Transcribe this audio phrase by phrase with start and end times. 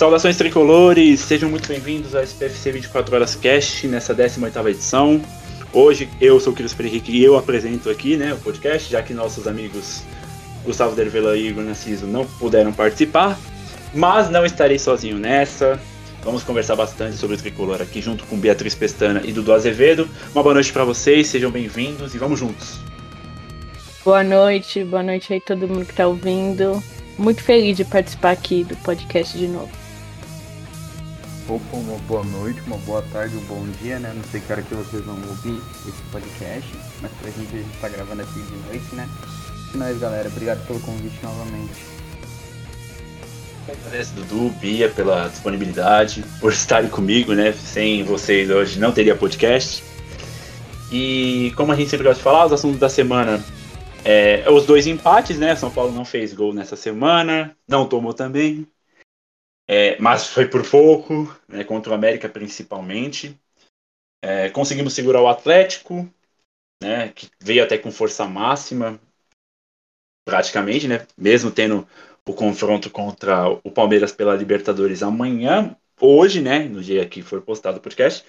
[0.00, 5.20] Saudações tricolores, sejam muito bem-vindos ao SPFC 24 Horas Cast nessa 18ª edição.
[5.74, 9.12] Hoje eu sou o Cris Henrique e eu apresento aqui né, o podcast, já que
[9.12, 10.02] nossos amigos
[10.64, 13.38] Gustavo Dervela e Igor Narciso não puderam participar,
[13.94, 15.78] mas não estarei sozinho nessa.
[16.22, 20.08] Vamos conversar bastante sobre o tricolor aqui junto com Beatriz Pestana e Dudu Azevedo.
[20.34, 22.78] Uma boa noite para vocês, sejam bem-vindos e vamos juntos.
[24.04, 26.82] Boa noite, boa noite aí todo mundo que está ouvindo.
[27.18, 29.70] Muito feliz de participar aqui do podcast de novo.
[31.48, 34.12] Opa, uma boa noite, uma boa tarde, um bom dia, né?
[34.14, 37.78] Não sei que hora que vocês vão ouvir esse podcast, mas pra gente a gente
[37.80, 39.08] tá gravando aqui de noite, né?
[39.74, 41.89] E nós, galera, obrigado pelo convite novamente.
[43.68, 47.52] Agradeço, Dudu, Bia, pela disponibilidade, por estarem comigo, né?
[47.52, 49.82] Sem vocês hoje não teria podcast.
[50.92, 53.42] E como a gente sempre gosta de falar, os assuntos da semana
[54.04, 55.54] é os dois empates, né?
[55.54, 58.66] São Paulo não fez gol nessa semana, não tomou também.
[59.68, 63.38] É, mas foi por pouco, né, contra o América principalmente.
[64.20, 66.12] É, conseguimos segurar o Atlético,
[66.82, 69.00] né, que veio até com força máxima,
[70.26, 71.86] praticamente, né, mesmo tendo
[72.26, 77.78] o confronto contra o Palmeiras pela Libertadores amanhã, hoje, né, no dia que foi postado
[77.78, 78.24] o podcast.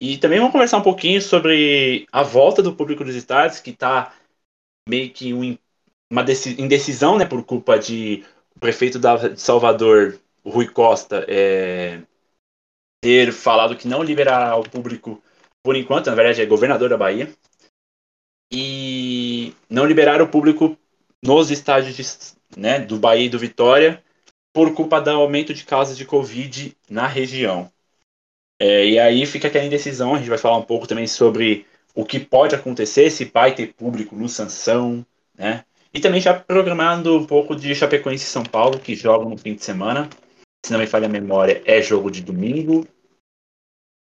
[0.00, 4.14] E também vamos conversar um pouquinho sobre a volta do público dos estádios, que está
[4.88, 5.56] meio que um,
[6.10, 6.24] uma
[6.58, 12.00] indecisão, né, por culpa de o prefeito de Salvador o Rui Costa é,
[13.02, 15.20] ter falado que não liberará ao público
[15.62, 17.34] por enquanto, na verdade é governador da Bahia,
[18.52, 20.78] e não liberar o público
[21.20, 22.04] nos estádios de,
[22.56, 24.02] né, do Bahia e do Vitória
[24.52, 27.70] por culpa do aumento de casos de Covid na região.
[28.60, 32.04] É, e aí fica aquela indecisão, a gente vai falar um pouco também sobre o
[32.04, 35.64] que pode acontecer, se vai ter público no Sansão, né?
[35.92, 39.54] E também já programando um pouco de Chapecoense e São Paulo, que jogam no fim
[39.54, 40.08] de semana
[40.66, 42.84] se não me falha a memória, é jogo de domingo.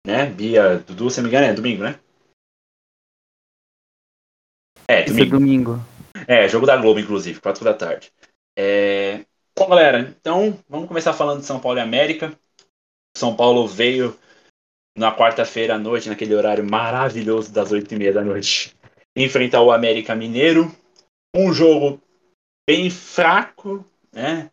[0.05, 0.25] Né?
[0.25, 1.99] Bia, Dudu, se não me engano, é domingo, né?
[4.87, 5.35] É, domingo.
[5.35, 5.85] é domingo.
[6.29, 8.11] É, jogo da Globo, inclusive, 4 da tarde.
[8.55, 9.25] É...
[9.57, 12.37] Bom, galera, então vamos começar falando de São Paulo e América.
[13.17, 14.15] São Paulo veio
[14.95, 18.77] na quarta-feira à noite, naquele horário maravilhoso das 8h30 da noite,
[19.17, 20.71] enfrentar o América Mineiro.
[21.35, 21.99] Um jogo
[22.69, 24.51] bem fraco, né?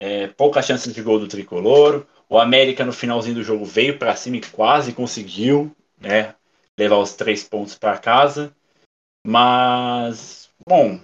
[0.00, 2.06] é, poucas chances de gol do tricolor.
[2.28, 6.34] O América no finalzinho do jogo veio para cima e quase conseguiu né,
[6.78, 8.54] levar os três pontos para casa.
[9.26, 10.98] Mas, bom,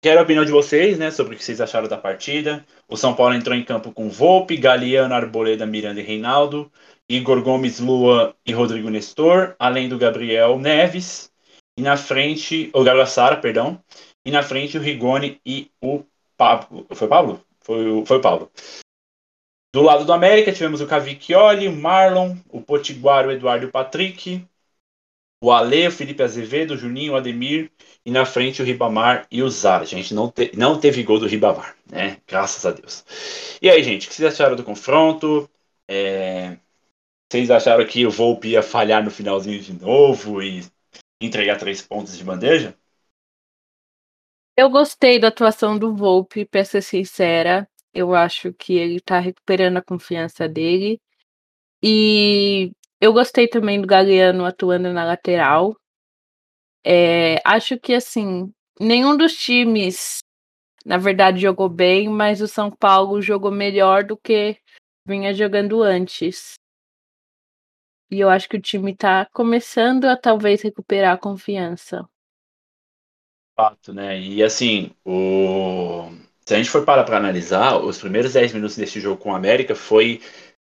[0.00, 2.64] quero a opinião de vocês né, sobre o que vocês acharam da partida.
[2.88, 6.70] O São Paulo entrou em campo com Volpe, Galeano, Arboleda, Miranda e Reinaldo.
[7.08, 11.32] Igor Gomes, Lua e Rodrigo Nestor, além do Gabriel Neves.
[11.76, 13.82] E na frente, o Gabriel Sara, perdão.
[14.24, 16.04] E na frente o Rigoni e o
[16.36, 16.86] Pablo.
[16.92, 17.40] Foi Pablo?
[17.60, 18.50] Foi o, foi o Paulo.
[19.74, 23.72] Do lado do América, tivemos o Cavicchioli, o Marlon, o Potiguar, o Eduardo e o
[23.72, 24.44] Patrick,
[25.40, 27.70] o Ale, o Felipe Azevedo, o Juninho, o Ademir,
[28.04, 29.84] e na frente o Ribamar e o Zara.
[29.84, 32.20] Gente, não, te, não teve gol do Ribamar, né?
[32.26, 33.04] Graças a Deus.
[33.62, 35.48] E aí, gente, o que vocês acharam do confronto?
[35.86, 36.56] É...
[37.30, 40.64] Vocês acharam que o Volpe ia falhar no finalzinho de novo e
[41.20, 42.74] entregar três pontos de bandeja?
[44.56, 47.68] Eu gostei da atuação do Volpe, pra ser sincera.
[47.92, 51.00] Eu acho que ele tá recuperando a confiança dele.
[51.82, 55.76] E eu gostei também do Galeano atuando na lateral.
[56.84, 60.18] É, acho que, assim, nenhum dos times,
[60.84, 64.58] na verdade, jogou bem, mas o São Paulo jogou melhor do que
[65.06, 66.54] vinha jogando antes.
[68.10, 72.08] E eu acho que o time tá começando a talvez recuperar a confiança
[73.58, 74.20] fato, né?
[74.20, 76.12] E assim, o...
[76.46, 79.34] se a gente for parar para analisar, os primeiros 10 minutos desse jogo com o
[79.34, 80.20] América foi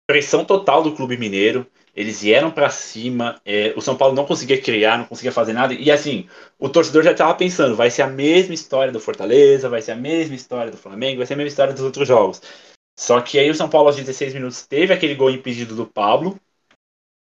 [0.06, 1.66] pressão total do Clube Mineiro.
[1.98, 5.74] Eles vieram para cima, é, o São Paulo não conseguia criar, não conseguia fazer nada.
[5.74, 9.82] E assim, o torcedor já estava pensando: vai ser a mesma história do Fortaleza, vai
[9.82, 12.40] ser a mesma história do Flamengo, vai ser a mesma história dos outros jogos.
[12.96, 16.38] Só que aí o São Paulo, aos 16 minutos, teve aquele gol impedido do Pablo,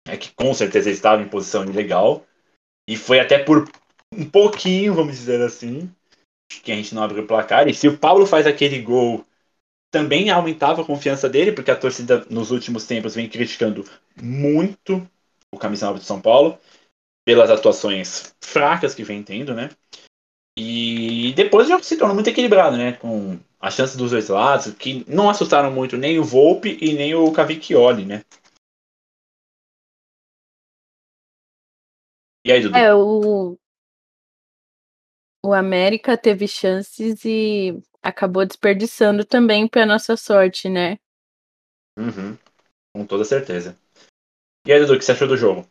[0.10, 2.26] é, que com certeza ele estava em posição ilegal.
[2.86, 3.72] E foi até por
[4.14, 5.90] um pouquinho, vamos dizer assim,
[6.62, 7.66] que a gente não abriu o placar.
[7.70, 9.26] E se o Paulo faz aquele gol,
[9.96, 13.90] também aumentava a confiança dele, porque a torcida nos últimos tempos vem criticando
[14.22, 15.10] muito
[15.50, 16.60] o camisa 9 de São Paulo,
[17.26, 19.70] pelas atuações fracas que vem tendo, né?
[20.60, 22.92] E depois já se tornou muito equilibrado, né?
[22.92, 27.16] Com as chances dos dois lados, que não assustaram muito nem o Volpe e nem
[27.16, 28.22] o Cavicchioli, né?
[32.46, 32.78] E aí, Dudu?
[32.78, 33.58] É, o,
[35.46, 40.98] o América teve chances e acabou desperdiçando também para nossa sorte, né?
[41.98, 42.36] Uhum.
[42.96, 43.78] Com toda certeza.
[44.66, 45.68] E aí, Dudu, o que você achou do jogo?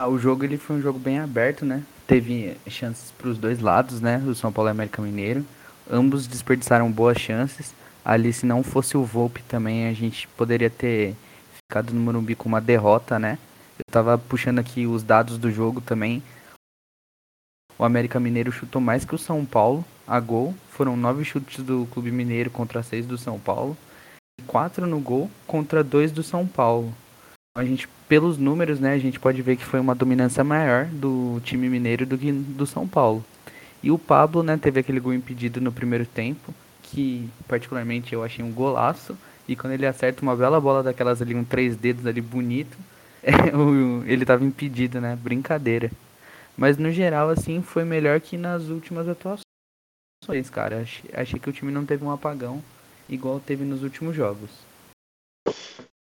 [0.00, 1.84] Ah, o jogo ele foi um jogo bem aberto, né?
[2.06, 4.18] Teve chances para os dois lados, né?
[4.26, 5.44] O São Paulo e o América Mineiro.
[5.90, 7.74] Ambos desperdiçaram boas chances.
[8.04, 11.14] Ali, se não fosse o Volpe também, a gente poderia ter
[11.54, 13.38] ficado no Morumbi com uma derrota, né?
[13.78, 16.22] Eu tava puxando aqui os dados do jogo também.
[17.78, 20.52] O América Mineiro chutou mais que o São Paulo a gol.
[20.70, 23.76] Foram nove chutes do Clube Mineiro contra seis do São Paulo.
[24.40, 26.92] E quatro no gol contra dois do São Paulo.
[27.56, 31.40] A gente, pelos números, né, a gente pode ver que foi uma dominância maior do
[31.44, 33.24] time mineiro do que do São Paulo.
[33.80, 36.52] E o Pablo, né, teve aquele gol impedido no primeiro tempo,
[36.82, 39.16] que particularmente eu achei um golaço.
[39.46, 42.76] E quando ele acerta uma bela bola daquelas ali, um três dedos ali bonito,
[43.22, 43.32] é,
[44.06, 45.16] ele tava impedido, né?
[45.16, 45.90] Brincadeira.
[46.58, 50.80] Mas no geral, assim, foi melhor que nas últimas atuações, cara.
[50.80, 52.60] Achei, achei que o time não teve um apagão
[53.08, 54.50] igual teve nos últimos jogos.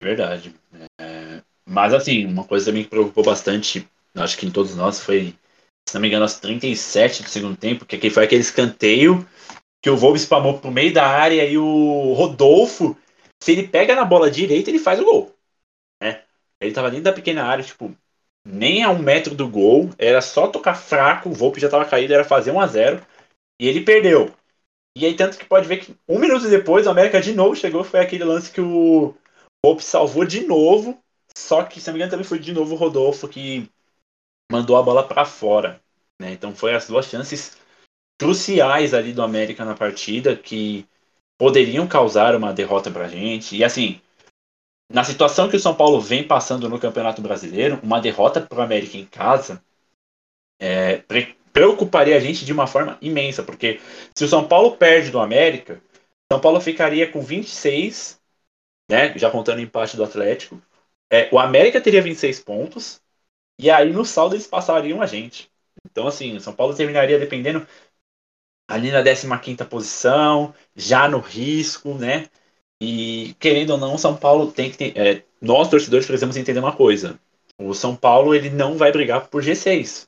[0.02, 0.56] Verdade.
[0.98, 1.44] É...
[1.68, 3.86] Mas assim, uma coisa também que preocupou bastante,
[4.16, 5.36] acho que em todos nós, foi,
[5.88, 9.28] se não me engano, aos 37 do segundo tempo, que foi aquele escanteio
[9.84, 12.98] que o Volvo spamou pro meio da área e o Rodolfo,
[13.44, 15.36] se ele pega na bola direita, ele faz o gol.
[16.02, 16.24] Né?
[16.62, 17.96] Ele tava dentro da pequena área, tipo,
[18.46, 22.14] nem a um metro do gol, era só tocar fraco, o Volpe já estava caído,
[22.14, 23.06] era fazer 1 a 0
[23.60, 24.32] e ele perdeu.
[24.98, 27.84] E aí, tanto que pode ver que um minuto depois, o América de novo chegou,
[27.84, 29.14] foi aquele lance que o
[29.66, 30.98] Volpe salvou de novo,
[31.36, 33.70] só que, se não me engano, também foi de novo o Rodolfo que
[34.50, 35.82] mandou a bola para fora.
[36.22, 36.32] Né?
[36.32, 37.58] Então, foi as duas chances
[38.18, 40.88] cruciais ali do América na partida que
[41.38, 43.58] poderiam causar uma derrota pra gente.
[43.58, 44.00] E assim,
[44.92, 48.62] na situação que o São Paulo vem passando no Campeonato Brasileiro, uma derrota para o
[48.62, 49.62] América em casa
[50.60, 51.04] é,
[51.54, 53.80] preocuparia a gente de uma forma imensa, porque
[54.14, 55.82] se o São Paulo perde do América,
[56.32, 58.20] São Paulo ficaria com 26,
[58.90, 60.62] né, já contando o empate do Atlético.
[61.12, 63.02] É, o América teria 26 pontos,
[63.60, 65.52] e aí no saldo eles passariam a gente.
[65.86, 67.68] Então, assim, o São Paulo terminaria dependendo
[68.68, 69.02] ali na
[69.40, 72.28] 15 posição, já no risco, né?
[72.82, 76.76] E, querendo ou não, São Paulo tem que ter, é, nós, torcedores, precisamos entender uma
[76.76, 77.20] coisa.
[77.58, 80.08] O São Paulo ele não vai brigar por G6.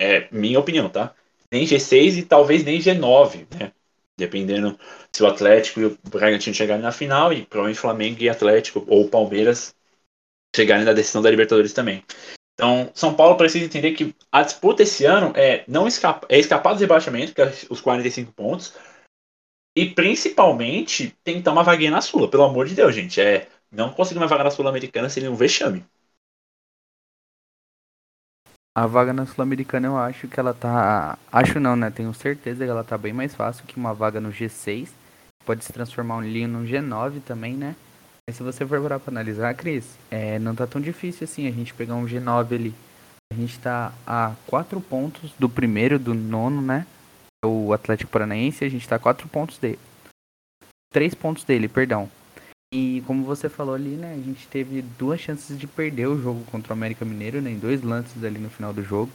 [0.00, 1.14] É minha opinião, tá?
[1.50, 3.72] Nem G6 e talvez nem G9, né?
[4.16, 4.78] Dependendo
[5.12, 9.08] se o Atlético e o Bragantino chegarem na final e provavelmente Flamengo e Atlético ou
[9.08, 9.74] Palmeiras
[10.54, 12.04] chegarem na decisão da Libertadores também.
[12.54, 16.74] Então, São Paulo precisa entender que a disputa esse ano é não escapa, é escapar
[16.74, 18.74] do rebaixamento, que é os 45 pontos,
[19.76, 23.20] e principalmente tentar uma vaguinha na Sula, pelo amor de Deus, gente.
[23.20, 25.84] É, não conseguir uma vaga na Sul-Americana seria um vexame.
[28.76, 31.18] A vaga na Sul-Americana eu acho que ela tá.
[31.32, 31.90] Acho não, né?
[31.90, 34.88] Tenho certeza que ela tá bem mais fácil que uma vaga no G6.
[35.44, 37.76] Pode se transformar um linho no G9 também, né?
[38.26, 41.52] Mas se você for parar pra analisar, Cris, é, não tá tão difícil assim a
[41.52, 42.74] gente pegar um G9 ali.
[43.32, 46.86] A gente tá a 4 pontos do primeiro, do nono, né?
[47.44, 49.78] O Atlético Paranaense, a gente tá quatro pontos dele.
[50.92, 52.10] Três pontos dele, perdão.
[52.72, 56.44] E como você falou ali, né, a gente teve duas chances de perder o jogo
[56.50, 59.12] contra o América Mineiro, né, em dois lances ali no final do jogo.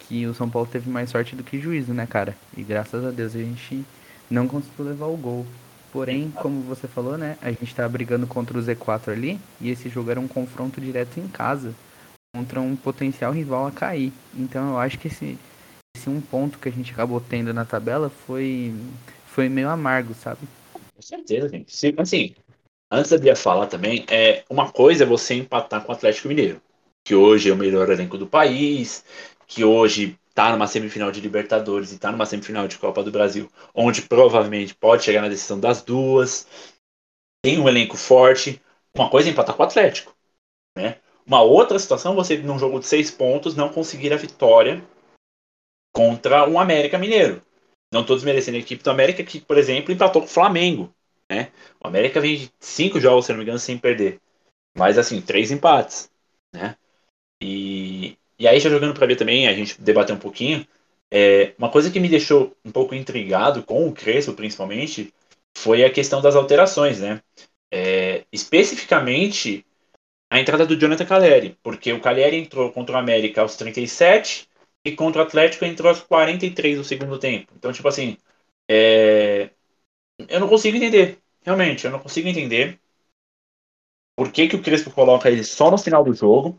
[0.00, 2.36] Que o São Paulo teve mais sorte do que juízo, né, cara?
[2.56, 3.84] E graças a Deus a gente
[4.30, 5.44] não conseguiu levar o gol.
[5.92, 9.88] Porém, como você falou, né, a gente tá brigando contra o Z4 ali, e esse
[9.88, 11.74] jogo era um confronto direto em casa,
[12.34, 14.12] contra um potencial rival a cair.
[14.34, 15.38] Então eu acho que esse
[15.96, 18.72] esse um ponto que a gente acabou tendo na tabela foi,
[19.26, 20.40] foi meio amargo, sabe?
[20.94, 21.74] Com certeza, gente.
[21.74, 22.34] Se, assim,
[22.90, 26.60] antes da Bia falar também, é, uma coisa é você empatar com o Atlético Mineiro,
[27.04, 29.04] que hoje é o melhor elenco do país,
[29.46, 33.50] que hoje tá numa semifinal de Libertadores e tá numa semifinal de Copa do Brasil,
[33.74, 36.46] onde provavelmente pode chegar na decisão das duas.
[37.42, 38.60] Tem um elenco forte.
[38.94, 40.14] Uma coisa é empatar com o Atlético,
[40.76, 40.98] né?
[41.26, 44.82] Uma outra situação, você num jogo de seis pontos não conseguir a vitória
[45.96, 47.40] contra um América Mineiro.
[47.90, 50.92] Não estou desmerecendo a equipe do América, que, por exemplo, empatou com o Flamengo.
[51.30, 51.50] Né?
[51.82, 54.20] O América vem de cinco jogos, se não me engano, sem perder.
[54.76, 56.10] Mas, assim, três empates.
[56.52, 56.76] Né?
[57.42, 60.66] E, e aí, já jogando para ver também, a gente debater um pouquinho.
[61.10, 65.14] É, uma coisa que me deixou um pouco intrigado com o Crespo, principalmente,
[65.56, 67.22] foi a questão das alterações, né?
[67.72, 69.64] É, especificamente
[70.30, 74.46] a entrada do Jonathan Caleri, porque o Caleri entrou contra o América aos 37,
[74.86, 77.52] e contra o Atlético entrou aos 43 do segundo tempo.
[77.56, 78.16] Então, tipo assim,
[78.70, 79.50] é...
[80.28, 81.18] eu não consigo entender.
[81.42, 82.80] Realmente, eu não consigo entender
[84.16, 86.58] por que, que o Crespo coloca ele só no final do jogo.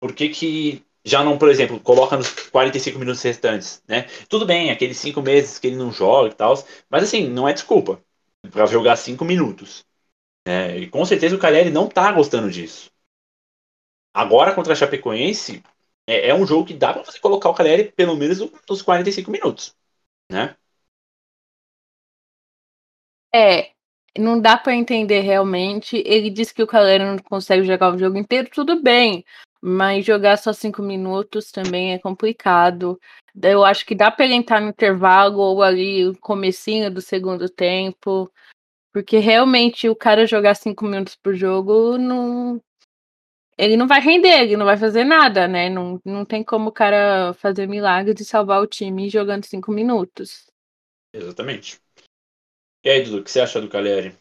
[0.00, 4.04] Por que, que já não, por exemplo, coloca nos 45 minutos restantes, né?
[4.28, 6.54] Tudo bem, aqueles cinco meses que ele não joga e tal,
[6.90, 8.02] mas assim, não é desculpa
[8.50, 9.84] para jogar cinco minutos.
[10.46, 10.78] Né?
[10.78, 12.90] E com certeza o Caleri não tá gostando disso.
[14.14, 15.62] Agora contra a Chapecoense,
[16.08, 18.38] é, é um jogo que dá para você colocar o Caleri pelo menos
[18.68, 19.76] nos 45 minutos,
[20.32, 20.56] né?
[23.32, 23.72] É,
[24.18, 26.02] não dá para entender realmente.
[26.06, 29.22] Ele disse que o Caleri não consegue jogar o jogo inteiro, tudo bem.
[29.60, 32.98] Mas jogar só cinco minutos também é complicado.
[33.40, 38.32] Eu acho que dá para ele entrar no intervalo ou ali comecinho do segundo tempo.
[38.92, 42.60] Porque realmente o cara jogar cinco minutos por jogo não.
[43.58, 45.68] Ele não vai render, ele não vai fazer nada, né?
[45.68, 50.46] Não, não tem como o cara fazer milagre e salvar o time jogando cinco minutos.
[51.12, 51.80] Exatamente.
[52.84, 54.14] E aí, Dudu, o que você acha do Caleri?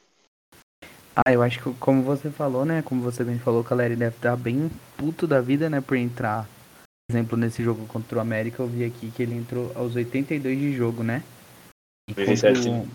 [1.15, 2.81] Ah, eu acho que como você falou, né?
[2.81, 5.81] Como você bem falou, o Caleri deve estar bem puto da vida, né?
[5.81, 6.47] Por entrar.
[7.07, 10.59] Por exemplo, nesse jogo contra o América, eu vi aqui que ele entrou aos 82
[10.59, 11.23] de jogo, né?
[12.09, 12.87] E contra, o,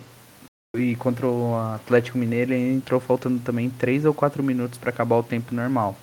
[0.77, 5.17] e contra o Atlético Mineiro ele entrou faltando também 3 ou 4 minutos para acabar
[5.17, 5.97] o tempo normal.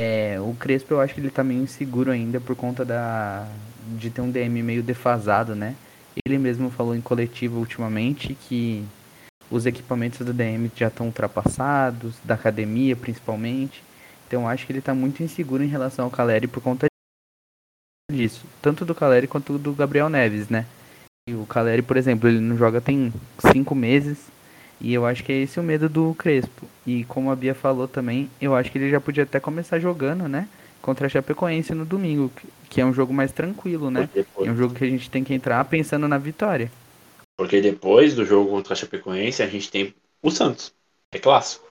[0.00, 3.48] É, o Crespo eu acho que ele tá meio inseguro ainda por conta da
[3.96, 5.74] de ter um DM meio defasado, né?
[6.24, 8.84] Ele mesmo falou em coletivo ultimamente que
[9.50, 13.82] os equipamentos do DM já estão ultrapassados, da academia principalmente.
[14.26, 16.86] Então acho que ele está muito inseguro em relação ao Caleri por conta
[18.12, 18.44] disso.
[18.62, 20.66] Tanto do Caleri quanto do Gabriel Neves, né?
[21.28, 23.12] E o Caleri, por exemplo, ele não joga tem
[23.52, 24.18] cinco meses.
[24.80, 26.66] E eu acho que é esse o medo do Crespo.
[26.86, 30.28] E como a Bia falou também, eu acho que ele já podia até começar jogando,
[30.28, 30.48] né?
[30.80, 32.30] Contra a Chapecoense no domingo,
[32.70, 34.08] que é um jogo mais tranquilo, né?
[34.14, 36.70] É um jogo que a gente tem que entrar pensando na vitória.
[37.36, 40.72] Porque depois do jogo contra a Chapecoense, a gente tem o Santos.
[41.12, 41.66] É clássico.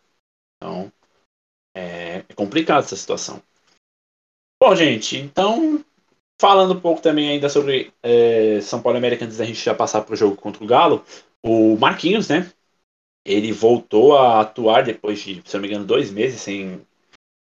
[0.58, 0.92] Então,
[1.76, 3.42] é, é complicado essa situação.
[4.62, 5.84] Bom, gente, então,
[6.40, 10.02] falando um pouco também ainda sobre é, São Paulo América, antes da gente já passar
[10.02, 11.06] para o jogo contra o Galo,
[11.44, 12.52] o Marquinhos, né?
[13.28, 16.82] Ele voltou a atuar depois de, se não me engano, dois meses sem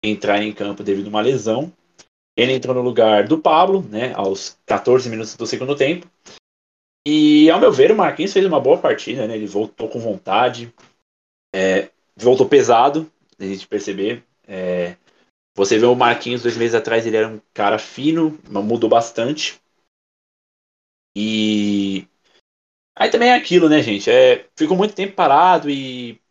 [0.02, 1.72] entrar em campo devido a uma lesão.
[2.38, 6.10] Ele entrou no lugar do Pablo, né, aos 14 minutos do segundo tempo.
[7.06, 9.36] E, ao meu ver, o Marquinhos fez uma boa partida, né?
[9.36, 10.74] Ele voltou com vontade,
[11.54, 14.24] é, voltou pesado, a gente perceber.
[14.48, 14.96] É,
[15.54, 19.62] você vê o Marquinhos dois meses atrás, ele era um cara fino, mudou bastante.
[21.16, 22.08] E
[22.96, 24.10] aí também é aquilo, né, gente?
[24.10, 26.22] É, ficou muito tempo parado e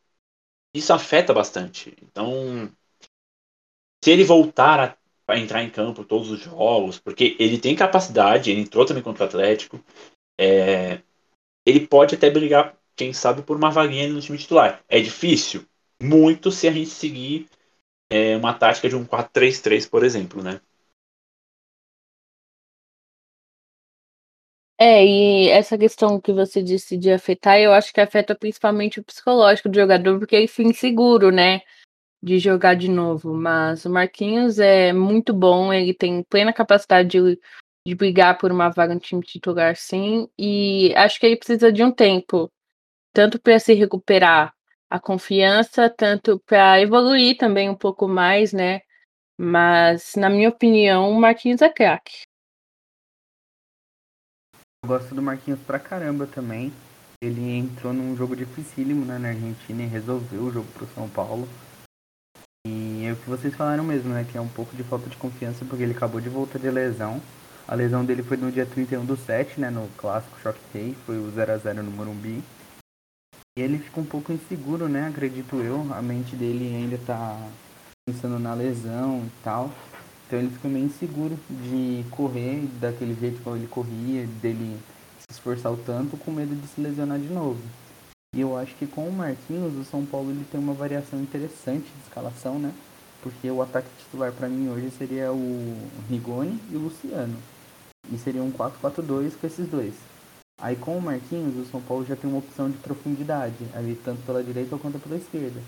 [0.75, 1.95] isso afeta bastante.
[2.03, 2.71] Então,
[4.03, 8.51] se ele voltar a, a entrar em campo todos os jogos, porque ele tem capacidade,
[8.51, 9.83] ele entrou também contra o Atlético,
[10.39, 11.03] é,
[11.67, 14.83] ele pode até brigar, quem sabe, por uma vaguinha no time titular.
[14.89, 15.65] É difícil?
[16.03, 17.49] Muito se a gente seguir
[18.11, 20.61] é, uma tática de um 4-3-3, por exemplo, né?
[24.85, 29.05] É, e essa questão que você disse de afetar, eu acho que afeta principalmente o
[29.05, 31.61] psicológico do jogador, porque ele fica inseguro, né?
[32.23, 33.33] De jogar de novo.
[33.35, 37.41] Mas o Marquinhos é muito bom, ele tem plena capacidade de
[37.87, 40.29] de brigar por uma vaga no time titular, sim.
[40.39, 42.51] E acho que ele precisa de um tempo,
[43.13, 44.55] tanto para se recuperar
[44.91, 48.81] a confiança, tanto para evoluir também um pouco mais, né?
[49.39, 52.23] Mas, na minha opinião, o Marquinhos é craque.
[54.85, 56.73] Eu gosto do Marquinhos pra caramba também.
[57.23, 61.49] Ele entrou num jogo dificílimo né, na Argentina e resolveu o jogo pro São Paulo.
[62.67, 64.27] E é o que vocês falaram mesmo, né?
[64.29, 67.23] Que é um pouco de falta de confiança porque ele acabou de voltar de lesão.
[67.69, 71.17] A lesão dele foi no dia 31 do 7, né, no clássico Shock Day, foi
[71.17, 72.43] o 0 a 0 no Morumbi.
[73.57, 75.87] E ele fica um pouco inseguro, né, acredito eu.
[75.95, 77.41] A mente dele ainda tá
[78.05, 79.71] pensando na lesão e tal.
[80.33, 84.79] Então ele fica meio inseguro de correr daquele jeito como ele corria, dele
[85.19, 87.61] se esforçar o tanto, com medo de se lesionar de novo.
[88.35, 91.85] E eu acho que com o Marquinhos, o São Paulo ele tem uma variação interessante
[91.85, 92.73] de escalação, né?
[93.23, 95.77] Porque o ataque titular para mim hoje seria o
[96.09, 97.37] Rigoni e o Luciano.
[98.11, 99.93] E seria um 4-4-2 com esses dois.
[100.63, 104.23] Aí com o Marquinhos, o São Paulo já tem uma opção de profundidade, ali tanto
[104.23, 105.61] pela direita quanto pela esquerda.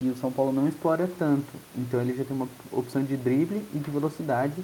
[0.00, 3.66] E o São Paulo não explora tanto, então ele já tem uma opção de drible
[3.74, 4.62] e de velocidade.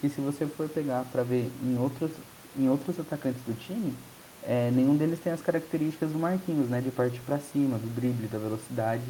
[0.00, 2.10] Que se você for pegar para ver em outros,
[2.58, 3.94] em outros atacantes do time,
[4.42, 6.80] é, nenhum deles tem as características do Marquinhos, né?
[6.80, 9.04] De partir para cima, do drible, da velocidade.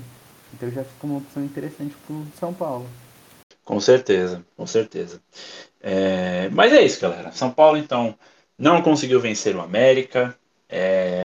[0.53, 2.87] Então já fica uma opção interessante pro São Paulo.
[3.65, 5.23] Com certeza, com certeza.
[5.81, 7.33] É, mas é isso, galera.
[7.33, 8.15] São Paulo, então,
[8.59, 10.37] não conseguiu vencer o América.
[10.69, 11.23] É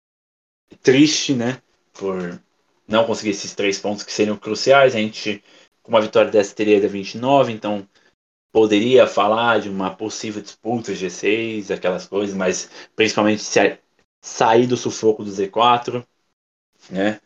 [0.81, 1.61] triste, né?
[1.91, 2.39] Por
[2.87, 4.95] não conseguir esses três pontos que seriam cruciais.
[4.95, 5.43] A gente,
[5.83, 7.87] com uma vitória dessa, teria da 29, então
[8.51, 13.43] poderia falar de uma possível disputa G6, aquelas coisas, mas principalmente
[14.21, 16.05] sair do sufoco do Z4,
[16.89, 17.19] né?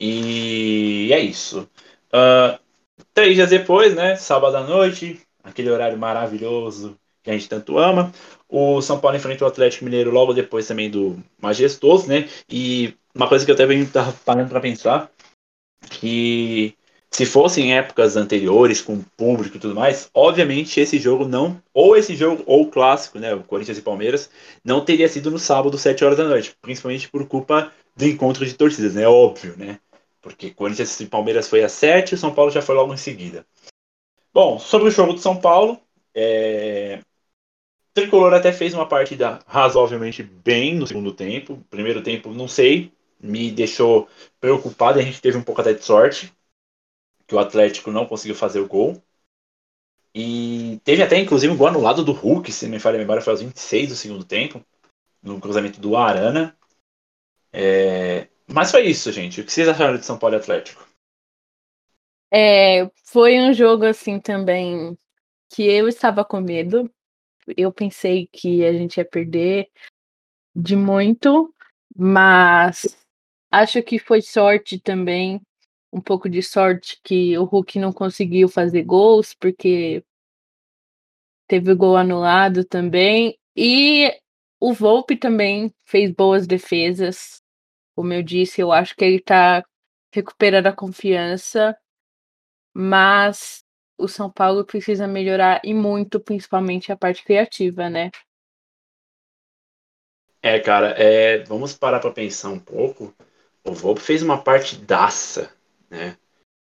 [0.00, 1.68] E é isso.
[2.08, 2.58] Uh,
[3.14, 4.16] três dias depois, né?
[4.16, 8.12] Sábado à noite, aquele horário maravilhoso que a gente tanto ama.
[8.48, 12.28] O São Paulo enfrentou o Atlético Mineiro logo depois também do Majestoso, né?
[12.48, 15.10] E uma coisa que eu também estava parando para pensar,
[15.90, 16.76] que
[17.12, 22.16] se fossem épocas anteriores, com público e tudo mais, obviamente esse jogo não, ou esse
[22.16, 24.30] jogo, ou o clássico, né, o Corinthians e Palmeiras,
[24.64, 28.54] não teria sido no sábado, 7 horas da noite, principalmente por culpa do encontro de
[28.54, 29.78] torcidas, né, óbvio, né,
[30.22, 32.96] porque Corinthians e Palmeiras foi às 7 e o São Paulo já foi logo em
[32.96, 33.44] seguida.
[34.32, 35.78] Bom, sobre o jogo do São Paulo,
[36.14, 37.00] é...
[37.02, 42.90] o Tricolor até fez uma partida razoavelmente bem no segundo tempo, primeiro tempo, não sei,
[43.22, 44.08] me deixou
[44.40, 46.32] preocupado, a gente teve um pouco até de sorte,
[47.26, 49.02] que o Atlético não conseguiu fazer o gol.
[50.14, 53.32] E teve até, inclusive, um gol anulado do Hulk, se me falha a memória, foi
[53.32, 54.62] aos 26 do segundo tempo,
[55.22, 56.56] no cruzamento do Arana.
[57.52, 58.28] É...
[58.46, 59.40] Mas foi isso, gente.
[59.40, 60.86] O que vocês acharam de São Paulo Atlético?
[62.30, 64.98] É, foi um jogo, assim, também
[65.48, 66.90] que eu estava com medo.
[67.56, 69.70] Eu pensei que a gente ia perder
[70.54, 71.54] de muito,
[71.94, 72.96] mas
[73.52, 75.40] acho que foi sorte também
[75.92, 80.02] um pouco de sorte que o Hulk não conseguiu fazer gols, porque
[81.46, 83.38] teve gol anulado também.
[83.54, 84.10] E
[84.58, 87.42] o Volpe também fez boas defesas.
[87.94, 89.62] Como eu disse, eu acho que ele está
[90.10, 91.76] recuperando a confiança,
[92.72, 93.62] mas
[93.98, 98.10] o São Paulo precisa melhorar e muito, principalmente a parte criativa, né?
[100.40, 103.14] É, cara, é, vamos parar para pensar um pouco.
[103.64, 105.52] O Volpe fez uma partidaça
[105.92, 106.16] né?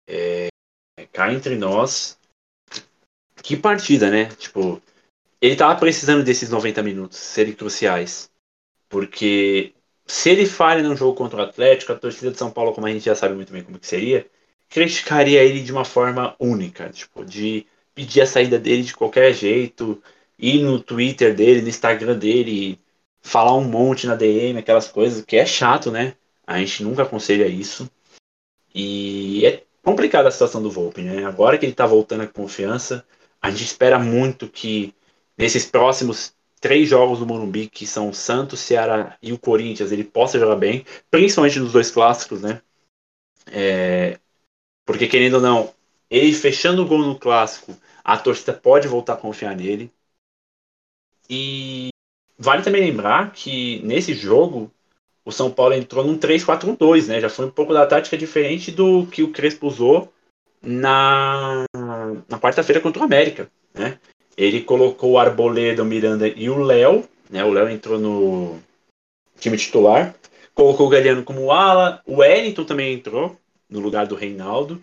[0.08, 0.48] É,
[1.12, 2.18] cá entre nós,
[3.42, 4.26] que partida, né?
[4.36, 4.82] Tipo,
[5.40, 8.30] ele tava precisando desses 90 minutos serem cruciais.
[8.88, 9.74] Porque
[10.06, 12.90] se ele falha num jogo contra o Atlético, a torcida de São Paulo, como a
[12.90, 14.26] gente já sabe muito bem como que seria,
[14.68, 20.02] criticaria ele de uma forma única, tipo, de pedir a saída dele de qualquer jeito,
[20.38, 22.80] ir no Twitter dele, no Instagram dele,
[23.20, 26.16] falar um monte na DM, aquelas coisas, que é chato, né?
[26.50, 27.88] A gente nunca aconselha isso.
[28.74, 31.24] E é complicada a situação do Volpe, né?
[31.24, 33.06] Agora que ele está voltando a confiança,
[33.40, 34.92] a gente espera muito que
[35.38, 40.40] nesses próximos três jogos do Morumbi, que são Santos, Ceará e o Corinthians, ele possa
[40.40, 42.60] jogar bem, principalmente nos dois clássicos, né?
[43.46, 44.18] É...
[44.84, 45.72] Porque querendo ou não,
[46.10, 49.88] ele fechando o gol no clássico, a torcida pode voltar a confiar nele.
[51.28, 51.90] E
[52.36, 54.68] vale também lembrar que nesse jogo
[55.24, 57.20] o São Paulo entrou num 3-4-1-2, né?
[57.20, 60.12] Já foi um pouco da tática diferente do que o Crespo usou
[60.62, 61.64] na,
[62.28, 63.98] na quarta-feira contra o América, né?
[64.36, 67.44] Ele colocou o Arboleda, o Miranda e o Léo, né?
[67.44, 68.58] O Léo entrou no
[69.38, 70.14] time titular.
[70.54, 72.02] Colocou o Galeano como ala.
[72.06, 74.80] O Wellington também entrou no lugar do Reinaldo.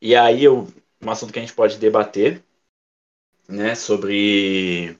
[0.00, 0.66] E aí eu,
[1.00, 2.42] um assunto que a gente pode debater,
[3.48, 3.74] né?
[3.74, 4.98] Sobre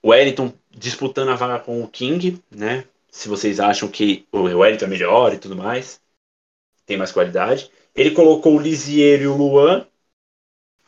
[0.00, 2.84] o Wellington disputando a vaga com o King, né?
[3.14, 6.02] Se vocês acham que o Wellington é melhor e tudo mais,
[6.84, 7.70] tem mais qualidade.
[7.94, 9.86] Ele colocou o Lisiero e o Luan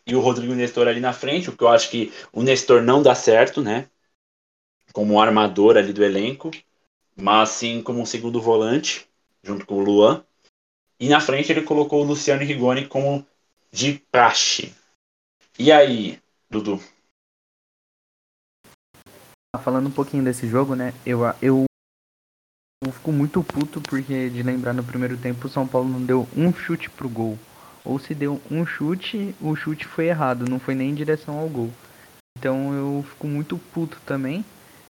[0.04, 3.00] e o Rodrigo Nestor ali na frente, o que eu acho que o Nestor não
[3.00, 3.88] dá certo, né?
[4.92, 6.50] Como armador ali do elenco,
[7.14, 9.08] mas sim como um segundo volante,
[9.40, 10.24] junto com o Luan.
[10.98, 13.24] E na frente ele colocou o Luciano Rigoni como
[13.70, 14.74] de praxe.
[15.56, 16.82] E aí, Dudu?
[19.62, 20.92] Falando um pouquinho desse jogo, né?
[21.06, 21.65] Eu, eu
[22.84, 26.28] eu fico muito puto porque, de lembrar, no primeiro tempo o São Paulo não deu
[26.36, 27.38] um chute pro gol.
[27.84, 31.48] Ou se deu um chute, o chute foi errado, não foi nem em direção ao
[31.48, 31.70] gol.
[32.38, 34.44] Então eu fico muito puto também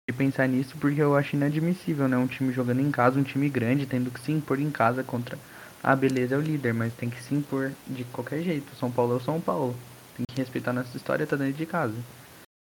[0.10, 2.18] de pensar nisso porque eu acho inadmissível, né?
[2.18, 5.38] Um time jogando em casa, um time grande, tendo que se impor em casa contra.
[5.84, 8.76] Ah, beleza, é o líder, mas tem que se impor de qualquer jeito.
[8.76, 9.76] São Paulo é o São Paulo.
[10.16, 11.96] Tem que respeitar nossa história, tá dentro de casa.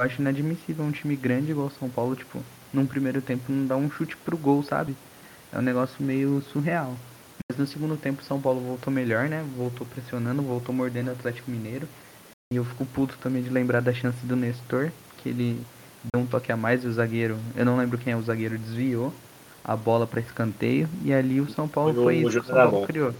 [0.00, 3.76] Eu acho inadmissível um time grande igual São Paulo, tipo, num primeiro tempo não dar
[3.76, 4.96] um chute pro gol, sabe?
[5.52, 6.96] É um negócio meio surreal.
[7.48, 9.44] Mas no segundo tempo o São Paulo voltou melhor, né?
[9.56, 11.86] Voltou pressionando, voltou mordendo o Atlético Mineiro.
[12.52, 15.60] E eu fico puto também de lembrar da chance do Nestor, que ele
[16.12, 18.58] deu um toque a mais e o zagueiro, eu não lembro quem é o zagueiro,
[18.58, 19.12] desviou
[19.64, 22.70] a bola para escanteio e ali o São Paulo foi, foi isso que o São
[22.70, 23.14] Paulo criou.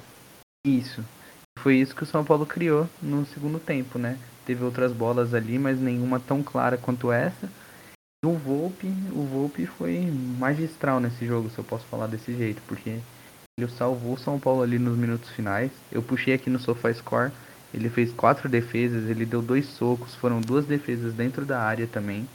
[0.67, 1.05] Isso.
[1.59, 4.19] Foi isso que o São Paulo criou no segundo tempo, né?
[4.45, 7.49] Teve outras bolas ali, mas nenhuma tão clara quanto essa.
[8.25, 9.99] O Volpe, o Volpe foi
[10.39, 13.01] magistral nesse jogo, se eu posso falar desse jeito, porque
[13.59, 15.73] ele salvou o São Paulo ali nos minutos finais.
[15.91, 17.33] Eu puxei aqui no SofaScore
[17.75, 22.29] Ele fez quatro defesas, ele deu dois socos, foram duas defesas dentro da área também.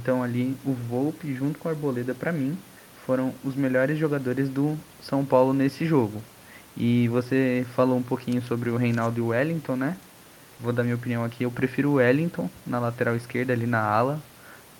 [0.00, 2.56] Então ali o Volpe junto com o Arboleda para mim
[3.04, 6.22] foram os melhores jogadores do São Paulo nesse jogo.
[6.74, 9.98] E você falou um pouquinho sobre o Reinaldo e o Wellington, né?
[10.58, 11.44] Vou dar minha opinião aqui.
[11.44, 14.18] Eu prefiro o Wellington na lateral esquerda ali na ala,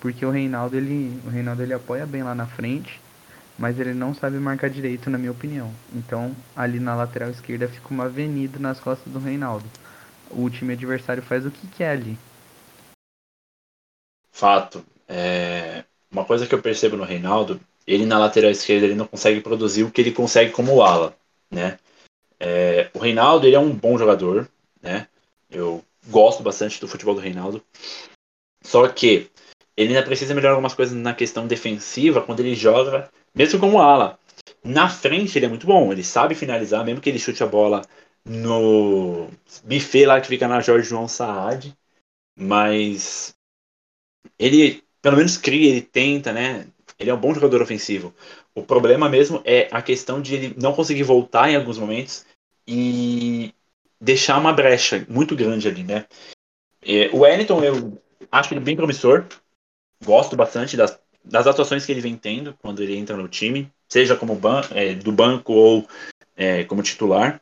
[0.01, 2.99] porque o Reinaldo ele, o Reinaldo ele apoia bem lá na frente,
[3.57, 5.71] mas ele não sabe marcar direito na minha opinião.
[5.93, 9.65] Então, ali na lateral esquerda fica uma avenida nas costas do Reinaldo.
[10.31, 12.17] O time adversário faz o que quer ali.
[14.31, 14.83] Fato.
[15.07, 15.83] É...
[16.11, 19.83] Uma coisa que eu percebo no Reinaldo, ele na lateral esquerda ele não consegue produzir
[19.83, 21.15] o que ele consegue como ala,
[21.49, 21.77] né?
[22.39, 22.89] É...
[22.95, 24.49] O Reinaldo ele é um bom jogador,
[24.81, 25.07] né?
[25.51, 27.63] Eu gosto bastante do futebol do Reinaldo.
[28.63, 29.29] Só que
[29.75, 34.19] ele ainda precisa melhorar algumas coisas na questão defensiva quando ele joga, mesmo como ala.
[34.63, 37.81] Na frente ele é muito bom, ele sabe finalizar, mesmo que ele chute a bola
[38.23, 39.27] no
[39.63, 41.75] buffet lá que fica na Jorge João Saad.
[42.37, 43.35] Mas
[44.37, 46.67] ele pelo menos cria, ele tenta, né?
[46.99, 48.13] Ele é um bom jogador ofensivo.
[48.53, 52.25] O problema mesmo é a questão de ele não conseguir voltar em alguns momentos
[52.67, 53.53] e
[53.99, 56.05] deixar uma brecha muito grande ali, né?
[56.83, 59.25] É, o Wellington, eu acho ele bem promissor.
[60.03, 64.15] Gosto bastante das, das atuações que ele vem tendo quando ele entra no time, seja
[64.15, 65.87] como ban é, do banco ou
[66.35, 67.41] é, como titular.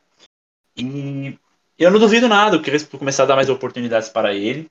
[0.76, 1.38] E
[1.78, 4.70] eu não duvido nada o Crespo começar a dar mais oportunidades para ele.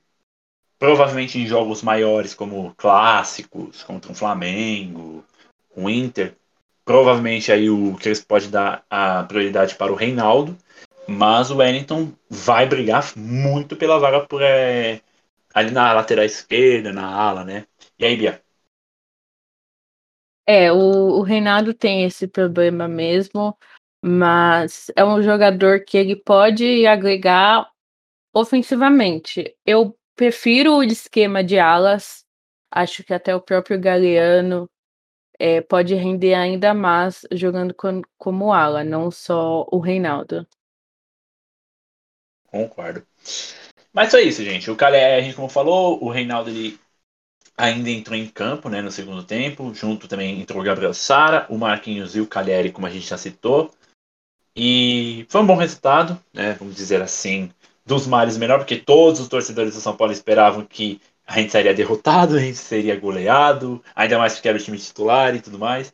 [0.77, 5.25] Provavelmente em jogos maiores, como clássicos, contra o Flamengo,
[5.75, 6.35] o Inter.
[6.85, 10.55] Provavelmente aí o Crespo pode dar a prioridade para o Reinaldo.
[11.07, 15.01] Mas o Wellington vai brigar muito pela vaga por, é,
[15.53, 17.65] ali na lateral esquerda, na ala, né?
[17.99, 18.41] E aí, Bia?
[20.47, 23.55] É, o, o Reinaldo tem esse problema mesmo,
[24.03, 27.69] mas é um jogador que ele pode agregar
[28.33, 29.55] ofensivamente.
[29.65, 32.25] Eu prefiro o esquema de alas,
[32.71, 34.69] acho que até o próprio Galeano
[35.37, 40.47] é, pode render ainda mais jogando com, como ala, não só o Reinaldo.
[42.47, 43.05] Concordo.
[43.93, 44.69] Mas foi isso, gente.
[44.71, 46.79] O Caleri, como falou, o Reinaldo ele
[47.59, 49.73] ainda entrou em campo né, no segundo tempo.
[49.73, 53.17] Junto também entrou o Gabriel Sara, o Marquinhos e o Caleri, como a gente já
[53.17, 53.71] citou.
[54.55, 57.51] E foi um bom resultado, né, vamos dizer assim,
[57.85, 61.73] dos males menor, porque todos os torcedores do São Paulo esperavam que a gente seria
[61.73, 65.93] derrotado, a gente seria goleado, ainda mais porque era o time titular e tudo mais.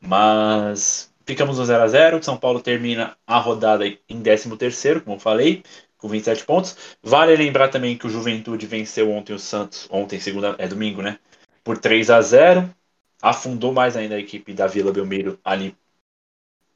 [0.00, 5.16] Mas ficamos no 0 a 0 São Paulo termina a rodada em 13 terceiro, como
[5.16, 5.62] eu falei,
[5.98, 6.76] com 27 pontos.
[7.02, 11.18] Vale lembrar também que o Juventude venceu ontem o Santos, ontem, segunda, é domingo, né?
[11.64, 12.74] Por 3 a 0
[13.22, 15.74] Afundou mais ainda a equipe da Vila Belmiro ali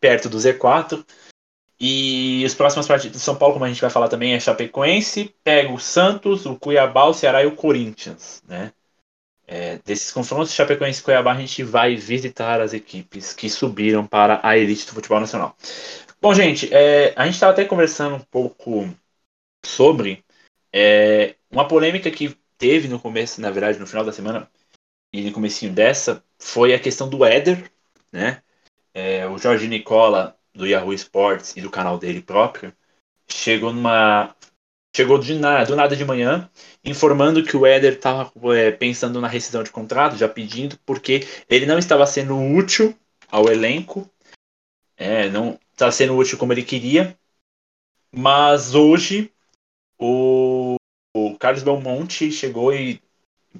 [0.00, 1.04] perto do Z4.
[1.78, 5.34] E os próximos partidos do São Paulo, como a gente vai falar também, é Chapecoense,
[5.42, 8.72] pega o Santos, o Cuiabá, o Ceará e o Corinthians, né?
[9.46, 14.40] É, desses confrontos Chapecoense e Cuiabá, a gente vai visitar as equipes que subiram para
[14.42, 15.56] a elite do futebol nacional.
[16.20, 18.88] Bom, gente, é, a gente estava até conversando um pouco
[19.64, 20.24] sobre
[20.72, 24.50] é, uma polêmica que teve no começo, na verdade, no final da semana
[25.12, 27.70] e no comecinho dessa, foi a questão do Éder,
[28.12, 28.42] né?
[28.94, 32.72] É, o Jorge Nicola, do Yahoo Sports e do canal dele próprio,
[33.28, 34.34] chegou numa.
[34.94, 36.50] Chegou de na, do nada de manhã,
[36.84, 41.64] informando que o Éder estava é, pensando na rescisão de contrato, já pedindo, porque ele
[41.64, 42.92] não estava sendo útil
[43.30, 44.10] ao elenco,
[44.96, 47.16] é, não estava sendo útil como ele queria,
[48.12, 49.32] mas hoje
[50.00, 50.76] o,
[51.14, 53.00] o Carlos Belmonte chegou e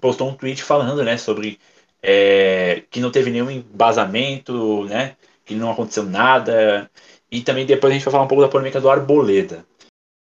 [0.01, 1.59] postou um tweet falando, né, sobre
[2.03, 6.91] é, que não teve nenhum embasamento, né, que não aconteceu nada,
[7.31, 9.67] e também depois a gente vai falar um pouco da polêmica do Arboleda.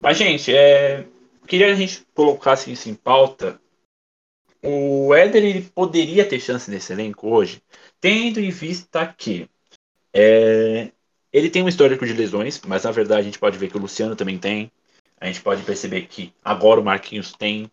[0.01, 1.07] Mas, gente, é,
[1.47, 3.61] queria que a gente colocasse isso em pauta.
[4.63, 7.63] O Éder ele poderia ter chance nesse elenco hoje,
[8.01, 9.49] tendo em vista que
[10.13, 10.91] é,
[11.33, 13.81] ele tem um histórico de lesões, mas na verdade a gente pode ver que o
[13.81, 14.71] Luciano também tem.
[15.25, 17.73] A gente pode perceber que agora o Marquinhos tem.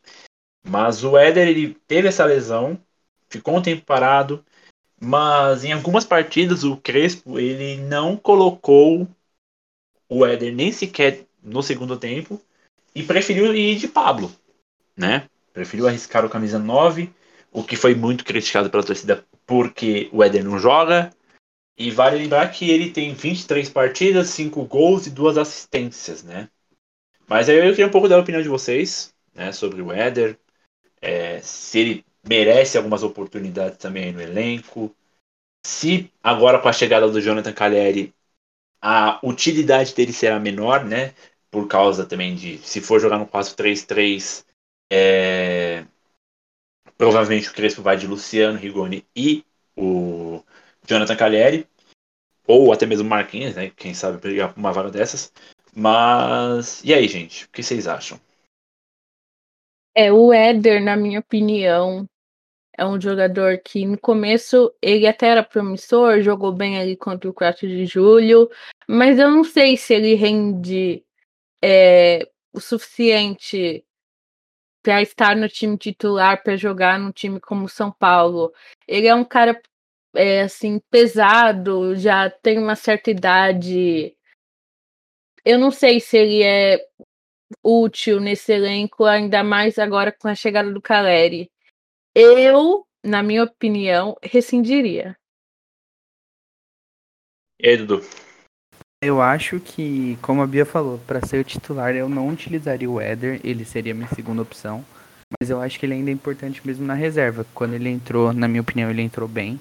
[0.63, 2.79] Mas o Éder ele teve essa lesão,
[3.27, 4.41] ficou um tempo parado,
[4.97, 9.05] mas em algumas partidas o Crespo ele não colocou
[10.07, 12.41] o Éder nem sequer no segundo tempo
[12.95, 14.31] e preferiu ir de Pablo,
[14.95, 15.27] né?
[15.51, 17.11] Preferiu arriscar o camisa 9,
[17.51, 21.11] o que foi muito criticado pela torcida porque o Éder não joga.
[21.77, 26.47] E vale lembrar que ele tem 23 partidas, 5 gols e 2 assistências, né?
[27.27, 30.37] Mas aí eu queria um pouco da opinião de vocês né, sobre o Éder,
[31.01, 34.95] é, se ele merece algumas oportunidades também no elenco,
[35.65, 38.13] se agora com a chegada do Jonathan Caleri
[38.83, 41.13] a utilidade dele será menor, né?
[41.51, 44.45] por causa também de se for jogar no 4-3-3,
[44.89, 45.85] é,
[46.97, 49.43] provavelmente o Crespo vai de Luciano, Rigoni e
[49.75, 50.41] o
[50.87, 51.67] Jonathan Cagliari,
[52.47, 53.69] ou até mesmo Marquinhos, né?
[53.69, 55.31] Quem sabe por uma vaga dessas.
[55.73, 57.45] Mas e aí, gente?
[57.45, 58.19] O que vocês acham?
[59.95, 62.07] É, o Éder, na minha opinião,
[62.77, 67.33] é um jogador que no começo ele até era promissor, jogou bem ali contra o
[67.33, 68.49] 4 de julho,
[68.87, 71.03] mas eu não sei se ele rende
[71.61, 73.85] é, o suficiente
[74.81, 78.51] para estar no time titular, para jogar num time como São Paulo.
[78.87, 79.61] Ele é um cara
[80.15, 84.15] é, assim pesado, já tem uma certa idade.
[85.43, 86.79] Eu não sei se ele é
[87.63, 91.49] útil nesse elenco, ainda mais agora com a chegada do Caleri.
[92.15, 95.17] Eu, na minha opinião, rescindiria.
[97.59, 98.01] E aí, Dudu?
[99.03, 103.01] Eu acho que, como a Bia falou, para ser o titular eu não utilizaria o
[103.01, 104.85] Éder, ele seria minha segunda opção.
[105.39, 107.45] Mas eu acho que ele ainda é importante mesmo na reserva.
[107.53, 109.59] Quando ele entrou, na minha opinião, ele entrou bem.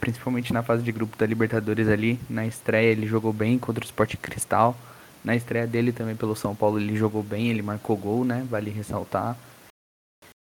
[0.00, 2.18] Principalmente na fase de grupo da Libertadores ali.
[2.28, 4.76] Na estreia ele jogou bem contra o Sport Cristal.
[5.24, 8.44] Na estreia dele também pelo São Paulo ele jogou bem, ele marcou gol, né?
[8.50, 9.36] Vale ressaltar.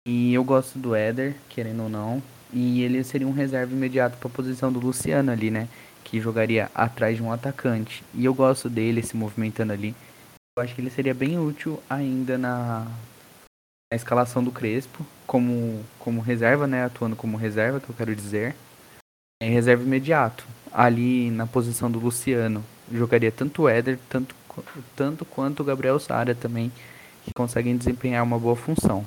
[0.08, 2.22] E eu gosto do Éder, querendo ou não.
[2.52, 5.68] E ele seria um reserva imediato para a posição do Luciano ali, né?
[6.02, 8.02] Que jogaria atrás de um atacante.
[8.14, 9.94] E eu gosto dele se movimentando ali.
[10.56, 12.86] Eu acho que ele seria bem útil ainda na,
[13.92, 16.84] na escalação do Crespo, como, como reserva, né?
[16.84, 18.56] Atuando como reserva, que eu quero dizer.
[19.42, 20.46] É reserva imediato.
[20.72, 24.34] Ali na posição do Luciano, jogaria tanto o Éder, tanto,
[24.96, 26.72] tanto quanto o Gabriel Sara também,
[27.24, 29.06] que conseguem desempenhar uma boa função.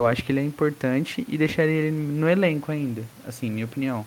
[0.00, 4.06] Eu acho que ele é importante e deixaria ele no elenco ainda, assim, minha opinião.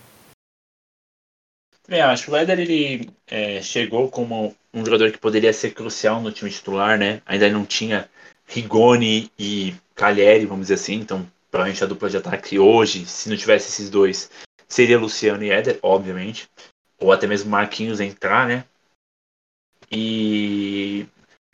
[1.84, 2.32] Também acho.
[2.32, 6.98] O Éder ele é, chegou como um jogador que poderia ser crucial no time titular,
[6.98, 7.22] né?
[7.26, 8.10] Ainda não tinha
[8.48, 10.96] Rigoni e Cagliari, vamos dizer assim.
[10.96, 14.32] Então, provavelmente a dupla de ataque hoje, se não tivesse esses dois,
[14.68, 16.50] seria Luciano e Éder, obviamente.
[16.98, 18.66] Ou até mesmo Marquinhos entrar, né?
[19.94, 21.06] E.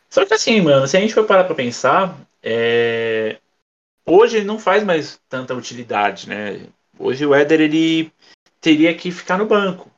[0.08, 3.38] Só que assim, mano, se a gente for parar pra pensar, é
[4.10, 6.66] hoje não faz mais tanta utilidade, né?
[6.98, 8.12] Hoje o Éder ele
[8.60, 9.90] teria que ficar no banco.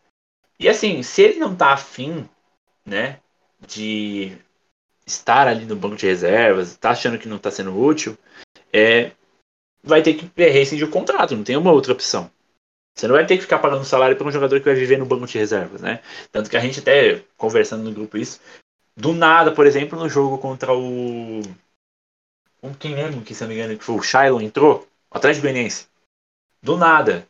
[0.58, 2.28] E assim, se ele não tá afim,
[2.84, 3.18] né,
[3.66, 4.36] de
[5.06, 8.16] estar ali no banco de reservas, tá achando que não tá sendo útil,
[8.72, 9.12] é,
[9.82, 12.30] vai ter que rescindir o contrato, não tem uma outra opção.
[12.94, 15.06] Você não vai ter que ficar pagando salário para um jogador que vai viver no
[15.06, 16.00] banco de reservas, né?
[16.30, 18.40] Tanto que a gente até conversando no grupo isso,
[18.96, 21.42] do nada, por exemplo, no jogo contra o
[22.62, 25.42] um quem mesmo que, se não me engano, que foi o Shiloh entrou, atrás do
[25.42, 25.86] Goianiense.
[26.62, 27.26] Do nada.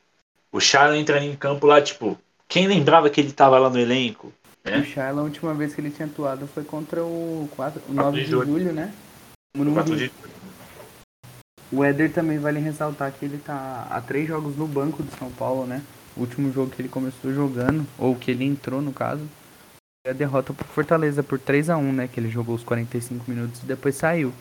[0.50, 4.32] O Shiloh entra em campo lá, tipo, quem lembrava que ele tava lá no elenco?
[4.62, 4.78] Né?
[4.78, 8.20] O Shiloh, a última vez que ele tinha atuado foi contra o, 4, o 9
[8.20, 8.92] de julho, julho né?
[9.56, 10.12] O 4 de...
[11.72, 15.30] O Éder também vale ressaltar que ele tá há três jogos no banco do São
[15.30, 15.82] Paulo, né?
[16.16, 19.26] O último jogo que ele começou jogando, ou que ele entrou no caso,
[20.04, 22.08] foi a derrota pro Fortaleza por 3 a 1 né?
[22.08, 24.32] Que ele jogou os 45 minutos e depois saiu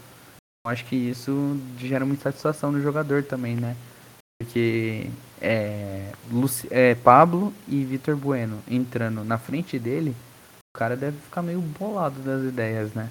[0.67, 3.75] acho que isso gera muita satisfação no jogador também, né?
[4.39, 5.09] Porque
[5.41, 10.11] é, Luci, é, Pablo e Vitor Bueno entrando na frente dele,
[10.73, 13.09] o cara deve ficar meio bolado das ideias, né?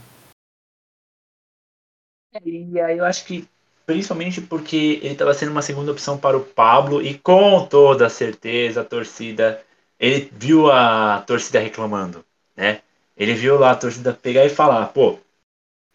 [2.33, 3.49] É, e aí eu acho que
[3.91, 8.83] principalmente porque ele estava sendo uma segunda opção para o Pablo e com toda certeza
[8.83, 9.61] a torcida,
[9.99, 12.25] ele viu a torcida reclamando,
[12.57, 12.83] né?
[13.17, 15.19] Ele viu lá a torcida pegar e falar, pô,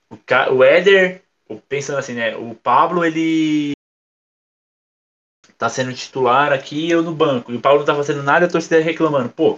[0.10, 0.18] o,
[0.56, 1.22] o Éder
[1.70, 2.36] pensando assim, né?
[2.36, 3.72] O Pablo, ele
[5.58, 7.54] tá sendo titular aqui eu no banco.
[7.54, 9.30] E o Pablo não tá fazendo nada e a torcida reclamando.
[9.30, 9.58] Pô,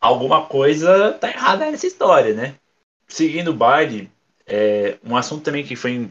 [0.00, 2.54] alguma coisa tá errada nessa história, né?
[3.08, 4.08] Seguindo o baile,
[4.46, 6.08] é, um assunto também que foi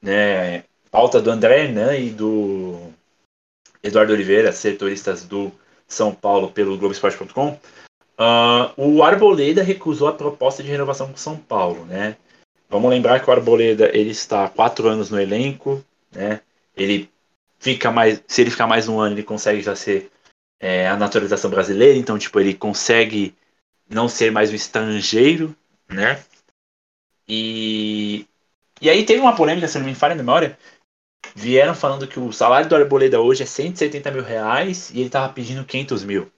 [0.00, 2.90] né, pauta do André né, e do
[3.82, 5.52] Eduardo Oliveira, setoristas do
[5.86, 7.58] São Paulo pelo Globoesporte.com.
[8.18, 12.16] Uh, o Arboleda recusou a proposta de renovação com São Paulo, né?
[12.68, 16.40] Vamos lembrar que o Arboleda ele está há quatro anos no elenco, né?
[16.76, 17.08] Ele
[17.60, 20.10] fica mais, se ele ficar mais um ano, ele consegue já ser
[20.58, 23.34] é, a naturalização brasileira, então tipo ele consegue
[23.88, 25.54] não ser mais um estrangeiro,
[25.88, 26.20] né?
[27.28, 28.26] E
[28.80, 30.56] e aí teve uma polêmica, se não me falha a memória,
[31.34, 35.32] vieram falando que o salário do Arboleda hoje é 170 mil reais e ele tava
[35.32, 36.30] pedindo 500 mil,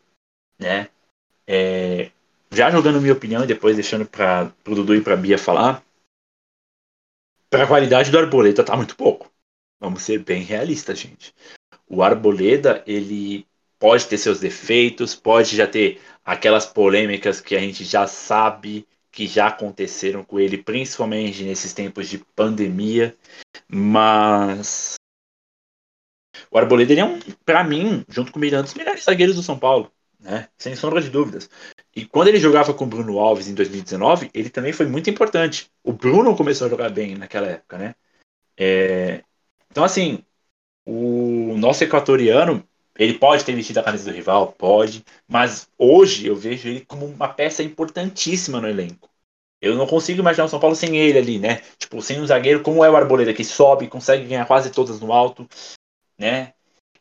[0.58, 0.88] né?
[1.46, 2.10] É,
[2.50, 5.84] já jogando minha opinião e depois deixando para o Dudu e para Bia falar,
[7.48, 9.30] para a qualidade do Arboleda tá muito pouco.
[9.80, 11.34] Vamos ser bem realistas, gente.
[11.88, 13.46] O Arboleda, ele
[13.78, 19.26] pode ter seus defeitos, pode já ter aquelas polêmicas que a gente já sabe que
[19.26, 23.16] já aconteceram com ele, principalmente nesses tempos de pandemia,
[23.68, 24.94] mas
[26.50, 29.42] o Arboleda ele é um, para mim, junto com o Miranda, dos melhores zagueiros do
[29.42, 30.48] São Paulo, né?
[30.58, 31.48] Sem sombra de dúvidas.
[31.94, 35.70] E quando ele jogava com o Bruno Alves em 2019, ele também foi muito importante.
[35.82, 37.94] O Bruno começou a jogar bem naquela época, né?
[38.56, 39.24] É...
[39.70, 40.24] Então, assim,
[40.84, 42.66] o nosso equatoriano,
[43.00, 47.06] ele pode ter vestido a camisa do rival, pode, mas hoje eu vejo ele como
[47.06, 49.08] uma peça importantíssima no elenco.
[49.58, 51.62] Eu não consigo imaginar o São Paulo sem ele ali, né?
[51.78, 55.14] Tipo, sem um zagueiro como é o Arboleda, que sobe, consegue ganhar quase todas no
[55.14, 55.48] alto,
[56.18, 56.52] né?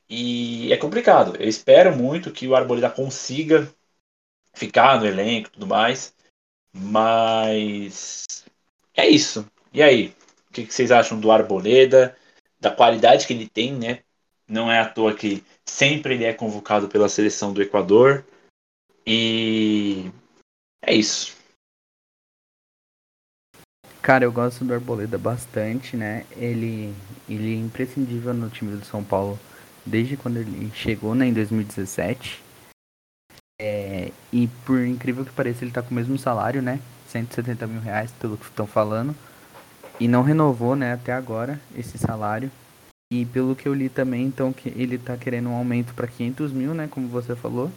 [0.10, 1.36] E é complicado.
[1.36, 3.70] Eu espero muito que o Arboleda consiga
[4.54, 6.16] ficar no elenco e tudo mais.
[6.74, 8.46] Mas
[8.96, 9.46] é isso.
[9.74, 10.16] E aí?
[10.50, 12.16] O que vocês acham do Arboleda?
[12.58, 14.04] Da qualidade que ele tem, né?
[14.50, 18.26] Não é à toa que sempre ele é convocado pela seleção do Equador.
[19.06, 20.12] E
[20.82, 21.38] é isso.
[24.02, 26.26] Cara, eu gosto do Arboleda bastante, né?
[26.32, 26.94] Ele,
[27.30, 29.40] ele é imprescindível no time do São Paulo
[29.86, 32.42] desde quando ele chegou, né, em 2017.
[33.62, 36.80] É, e por incrível que pareça, ele tá com o mesmo salário, né?
[37.08, 39.16] 170 mil reais, pelo que estão falando.
[40.00, 42.50] E não renovou, né, até agora, esse salário.
[43.12, 46.52] E pelo que eu li também, então, que ele tá querendo um aumento para 500
[46.52, 47.72] mil, né, como você falou.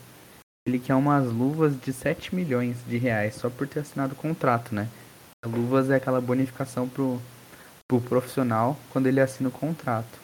[0.67, 4.75] Ele quer umas luvas de 7 milhões de reais só por ter assinado o contrato,
[4.75, 4.89] né?
[5.45, 7.21] Luvas é aquela bonificação pro,
[7.89, 10.21] pro profissional quando ele assina o contrato.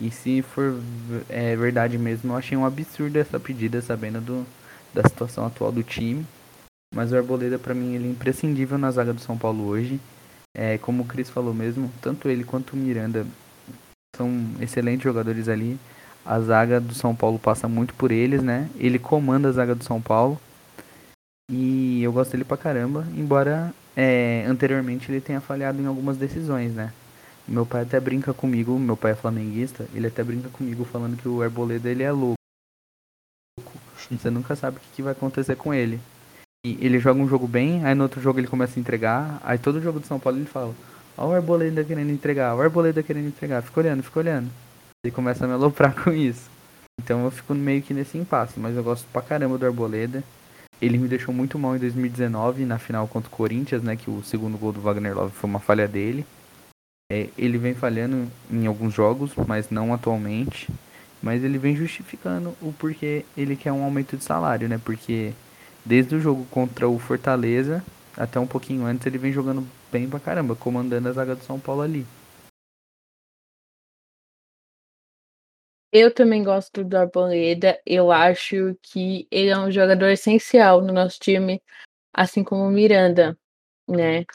[0.00, 0.80] E se for
[1.28, 4.46] é, verdade mesmo, eu achei um absurdo essa pedida, sabendo do,
[4.94, 6.24] da situação atual do time.
[6.94, 10.00] Mas o Arboleda, para mim, ele é imprescindível na zaga do São Paulo hoje.
[10.54, 13.26] É, como o Cris falou mesmo, tanto ele quanto o Miranda
[14.16, 15.78] são excelentes jogadores ali.
[16.24, 18.68] A zaga do São Paulo passa muito por eles, né?
[18.76, 20.40] Ele comanda a zaga do São Paulo.
[21.50, 26.74] E eu gosto dele pra caramba, embora é, anteriormente ele tenha falhado em algumas decisões,
[26.74, 26.92] né?
[27.46, 31.28] Meu pai até brinca comigo, meu pai é flamenguista, ele até brinca comigo falando que
[31.28, 32.34] o Arboleda ele é louco.
[34.10, 36.00] Você nunca sabe o que, vai acontecer com ele.
[36.64, 39.56] E ele joga um jogo bem, aí no outro jogo ele começa a entregar, aí
[39.56, 40.74] todo jogo de São Paulo ele fala,
[41.16, 44.50] ó o Arboleda querendo entregar, o Arboleda querendo entregar, fica olhando, fica olhando.
[45.04, 46.50] Ele começa a me aloprar com isso.
[47.00, 50.22] Então eu fico meio que nesse impasse, mas eu gosto pra caramba do Arboleda.
[50.80, 53.96] Ele me deixou muito mal em 2019, na final contra o Corinthians, né?
[53.96, 56.26] Que o segundo gol do Wagner Love foi uma falha dele.
[57.10, 60.68] É, ele vem falhando em alguns jogos, mas não atualmente.
[61.22, 64.78] Mas ele vem justificando o porquê ele quer um aumento de salário, né?
[64.84, 65.32] Porque
[65.84, 67.82] desde o jogo contra o Fortaleza,
[68.16, 71.58] até um pouquinho antes, ele vem jogando bem pra caramba, comandando a zaga do São
[71.58, 72.04] Paulo ali.
[75.90, 77.80] Eu também gosto do Arboleda.
[77.86, 81.62] Eu acho que ele é um jogador essencial no nosso time,
[82.12, 83.38] assim como o Miranda,
[83.88, 84.26] né?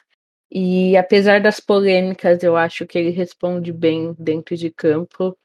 [0.49, 5.37] E apesar das polêmicas, eu acho que ele responde bem dentro de campo.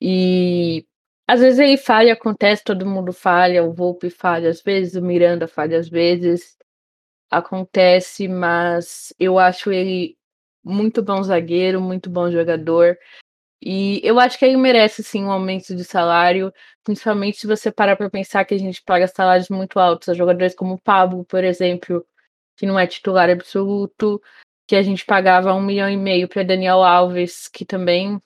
[0.00, 0.86] E
[1.28, 5.46] às vezes ele falha, acontece, todo mundo falha, o Volpe falha às vezes, o Miranda
[5.46, 6.56] falha às vezes.
[7.30, 10.16] Acontece, mas eu acho ele
[10.64, 12.98] muito bom zagueiro, muito bom jogador.
[13.62, 16.52] E eu acho que ele merece sim um aumento de salário,
[16.84, 20.54] principalmente se você parar para pensar que a gente paga salários muito altos a jogadores
[20.54, 22.06] como o Pablo, por exemplo,
[22.56, 24.22] que não é titular absoluto,
[24.68, 28.20] que a gente pagava um milhão e meio para Daniel Alves, que também,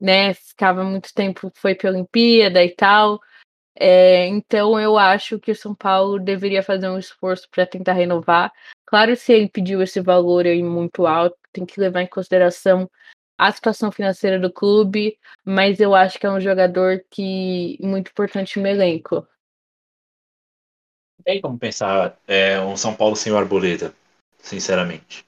[0.00, 3.20] né, ficava muito tempo, foi para a Olimpíada e tal.
[3.78, 8.50] É, então eu acho que o São Paulo deveria fazer um esforço para tentar renovar.
[8.86, 12.90] Claro, se ele pediu esse valor aí muito alto, tem que levar em consideração
[13.38, 18.58] a situação financeira do clube, mas eu acho que é um jogador que muito importante
[18.58, 19.26] no elenco.
[21.22, 23.92] Tem como pensar é, um São Paulo sem o Arboleda,
[24.38, 25.26] sinceramente.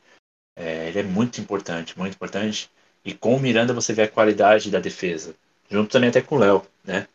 [0.56, 2.70] É, ele é muito importante, muito importante.
[3.04, 5.34] E com o Miranda você vê a qualidade da defesa,
[5.68, 7.06] junto também até com o Léo, né?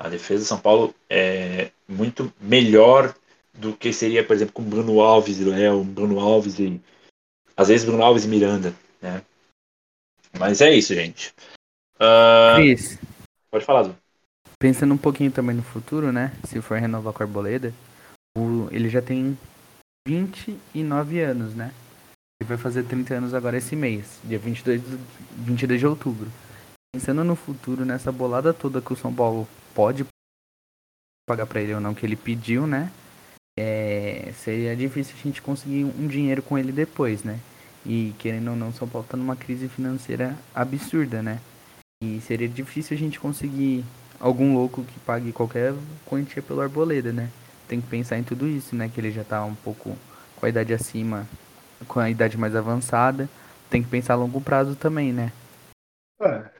[0.00, 3.14] A defesa do São Paulo é muito melhor
[3.52, 6.80] do que seria, por exemplo, com Bruno Alves e Léo, Bruno Alves e
[7.54, 9.22] às vezes Bruno Alves e Miranda, né?
[10.38, 11.34] Mas é isso, gente.
[11.96, 12.56] Uh...
[12.56, 12.98] Cris.
[13.50, 13.96] Pode falar, Du.
[14.58, 16.32] Pensando um pouquinho também no futuro, né?
[16.44, 17.74] Se for renovar com a Arboleda,
[18.34, 18.68] o...
[18.70, 19.36] ele já tem
[20.08, 21.74] 29 anos, né?
[22.40, 24.80] Ele vai fazer 30 anos agora esse mês, dia 22,
[25.36, 26.30] 22 de outubro.
[26.92, 30.04] Pensando no futuro, nessa bolada toda que o São Paulo pode
[31.28, 32.90] pagar para ele ou não, que ele pediu, né?
[33.58, 34.32] É...
[34.36, 37.38] seria difícil a gente conseguir um dinheiro com ele depois, né?
[37.86, 41.40] E querendo ou não, São Paulo tá numa crise financeira absurda, né?
[42.02, 43.84] E seria difícil a gente conseguir
[44.18, 45.72] algum louco que pague qualquer
[46.04, 47.30] quantia pelo Arboleda, né?
[47.68, 48.90] Tem que pensar em tudo isso, né?
[48.92, 49.96] Que ele já tá um pouco
[50.36, 51.26] com a idade acima,
[51.86, 53.28] com a idade mais avançada.
[53.70, 55.32] Tem que pensar a longo prazo também, né?
[56.20, 56.59] É.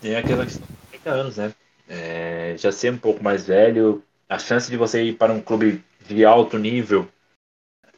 [0.00, 1.54] Tem aquela questão de 30 anos, né?
[1.88, 5.82] É, já ser um pouco mais velho, a chance de você ir para um clube
[6.06, 7.08] de alto nível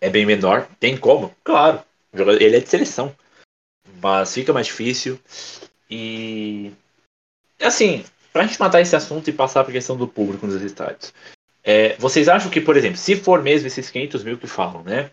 [0.01, 0.69] é bem menor.
[0.79, 1.35] Tem como?
[1.43, 1.83] Claro.
[2.13, 3.15] Ele é de seleção.
[4.01, 5.19] Mas fica mais difícil.
[5.91, 6.73] E.
[7.61, 11.13] Assim, pra gente matar esse assunto e passar pra questão do público nos estádios.
[11.65, 15.11] É, vocês acham que, por exemplo, se for mesmo esses 500 mil que falam, né?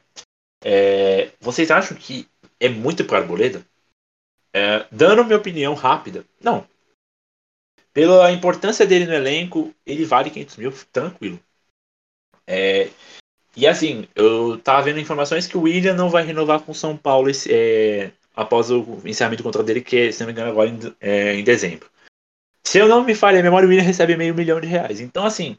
[0.64, 2.28] É, vocês acham que
[2.60, 3.66] é muito para Arboleda?
[4.54, 6.66] É, dando minha opinião rápida, não.
[7.96, 11.40] Pela importância dele no elenco, ele vale 500 mil tranquilo.
[12.46, 12.90] É,
[13.56, 16.98] e assim, eu tava vendo informações que o William não vai renovar com o São
[16.98, 20.70] Paulo esse, é, após o encerramento do contrato dele, que se não me engano agora
[20.70, 21.90] em, é, em dezembro.
[22.66, 25.00] Se eu não me falha a memória, o William recebe meio milhão de reais.
[25.00, 25.58] Então, assim,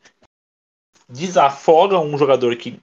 [1.08, 2.78] desafoga um jogador que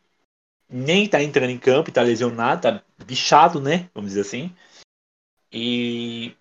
[0.67, 3.87] nem tá entrando em campo tá lesionado, tá bichado, né?
[3.93, 4.51] Vamos dizer assim.
[5.51, 6.35] E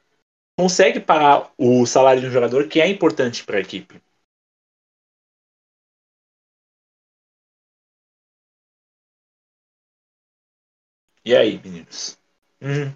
[0.58, 4.00] consegue pagar o salário de um jogador que é importante para a equipe.
[11.24, 12.16] E aí, meninos?
[12.60, 12.94] Uhum.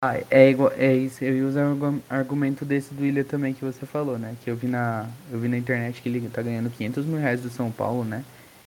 [0.00, 3.64] Ah, é, igual, é isso, eu ia usar o argumento desse do Ilha também que
[3.64, 4.36] você falou, né?
[4.44, 7.40] Que eu vi na, eu vi na internet que ele tá ganhando 500 mil reais
[7.42, 8.24] do São Paulo, né?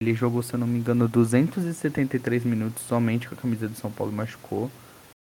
[0.00, 3.90] Ele jogou, se eu não me engano, 273 minutos somente com a camisa do São
[3.92, 4.68] Paulo machucou.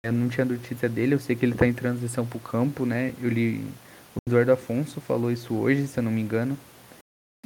[0.05, 3.13] Eu não tinha notícia dele, eu sei que ele tá em transição pro campo, né?
[3.21, 3.63] Eu li.
[4.15, 6.57] O Eduardo Afonso falou isso hoje, se eu não me engano.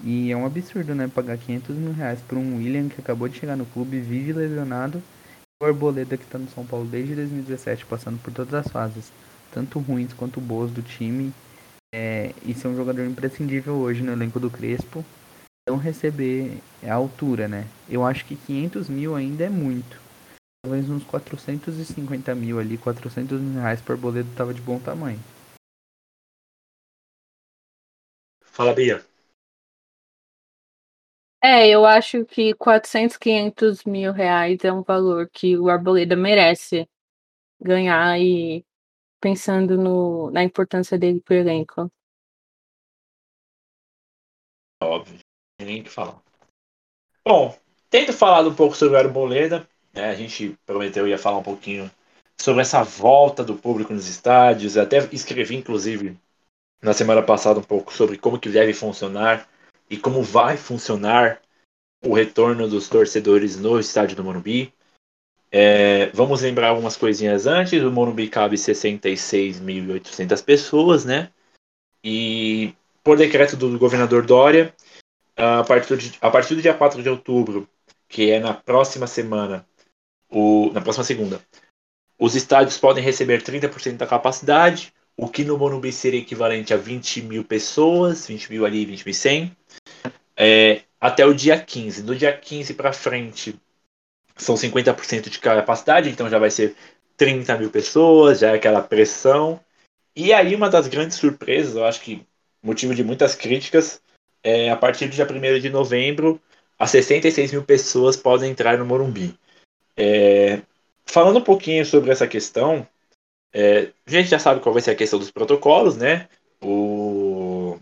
[0.03, 1.08] E é um absurdo, né?
[1.08, 5.03] Pagar 500 mil reais por um William que acabou de chegar no clube, vive lesionado
[5.62, 9.12] o Arboleda que está no São Paulo desde 2017, passando por todas as fases,
[9.51, 11.34] tanto ruins quanto boas do time,
[11.93, 15.03] é, e ser um jogador imprescindível hoje no elenco do Crespo,
[15.68, 17.66] não receber a altura, né?
[17.89, 20.07] Eu acho que 500 mil ainda é muito.
[20.68, 25.18] Talvez uns 450 mil ali, 400 mil reais por Arboleda tava de bom tamanho.
[28.41, 29.01] Fala, Bia.
[31.41, 36.86] É, eu acho que 400, 500 mil reais é um valor que o Arboleda merece
[37.61, 38.65] ganhar e
[39.22, 41.89] pensando no, na importância dele pro elenco.
[44.84, 45.18] Óbvio,
[45.61, 46.22] nem que falar.
[47.26, 47.57] Bom,
[47.89, 49.65] tento falar um pouco sobre o Arboleda.
[49.98, 50.10] Né?
[50.10, 51.89] A gente prometeu ia falar um pouquinho
[52.39, 54.78] sobre essa volta do público nos estádios.
[54.78, 56.16] Até escrevi, inclusive,
[56.82, 59.50] na semana passada um pouco sobre como que deve funcionar
[59.89, 61.41] e como vai funcionar
[62.06, 64.72] o retorno dos torcedores no estádio do Morumbi.
[65.52, 67.82] É, vamos lembrar algumas coisinhas antes.
[67.82, 71.32] O Morumbi cabe 66.800 pessoas, né?
[72.04, 74.76] E por decreto do governador Dória,
[75.36, 77.68] a partir, de, a partir do dia 4 de outubro,
[78.08, 79.66] que é na próxima semana,
[80.30, 81.41] o, na próxima segunda,
[82.19, 87.21] os estádios podem receber 30% da capacidade, o que no Morumbi seria equivalente a 20
[87.23, 89.57] mil pessoas, 20 mil ali, 20 mil 100
[90.38, 92.03] é, até o dia 15.
[92.03, 93.59] Do dia 15 para frente,
[94.36, 96.75] são 50% de capacidade, então já vai ser
[97.17, 99.59] 30 mil pessoas, já é aquela pressão.
[100.15, 102.23] E aí, uma das grandes surpresas, eu acho que
[102.61, 104.01] motivo de muitas críticas,
[104.43, 106.39] é a partir do dia 1 de novembro,
[106.78, 109.38] as 66 mil pessoas podem entrar no Morumbi.
[109.98, 110.62] É,
[111.06, 112.88] falando um pouquinho sobre essa questão,
[113.52, 116.30] é, a gente já sabe qual vai ser a questão dos protocolos, né?
[116.62, 117.80] O,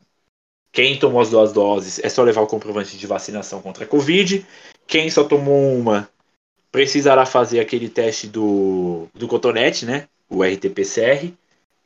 [0.72, 4.46] quem tomou as duas doses é só levar o comprovante de vacinação contra a Covid.
[4.88, 6.10] Quem só tomou uma
[6.72, 10.10] precisará fazer aquele teste do, do cotonete, né?
[10.30, 11.34] O RT-PCR.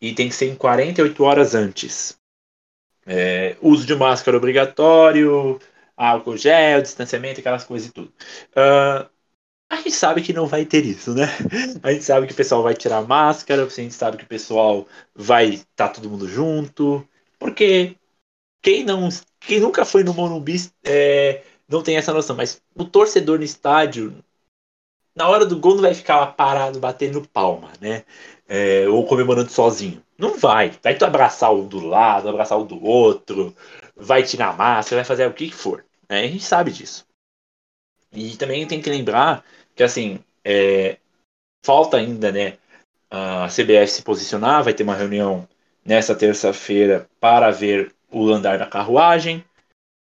[0.02, 2.18] E tem que ser em 48 horas antes.
[3.06, 5.60] É, uso de máscara obrigatório,
[5.96, 8.12] álcool gel, distanciamento, aquelas coisas e tudo.
[8.52, 9.08] Uh,
[9.70, 11.26] a gente sabe que não vai ter isso, né?
[11.84, 14.88] A gente sabe que o pessoal vai tirar máscara, a gente sabe que o pessoal
[15.14, 17.08] vai estar tá todo mundo junto,
[17.38, 17.96] porque
[18.62, 19.08] quem não,
[19.40, 24.24] quem nunca foi no Morumbi é, não tem essa noção, mas o torcedor no estádio,
[25.16, 28.04] na hora do gol não vai ficar lá parado batendo palma, né?
[28.48, 30.04] É, ou comemorando sozinho.
[30.18, 30.72] Não vai.
[30.84, 33.56] Vai tu abraçar o do lado, abraçar o do outro,
[33.96, 35.86] vai tirar máscara, vai fazer o que for.
[36.10, 36.22] Né?
[36.22, 37.06] A gente sabe disso.
[38.12, 39.46] E também tem que lembrar
[39.80, 40.98] que assim é,
[41.66, 42.58] falta ainda, né?
[43.10, 45.48] A CBF se posicionar, vai ter uma reunião
[45.86, 49.42] nessa terça-feira para ver o andar da carruagem,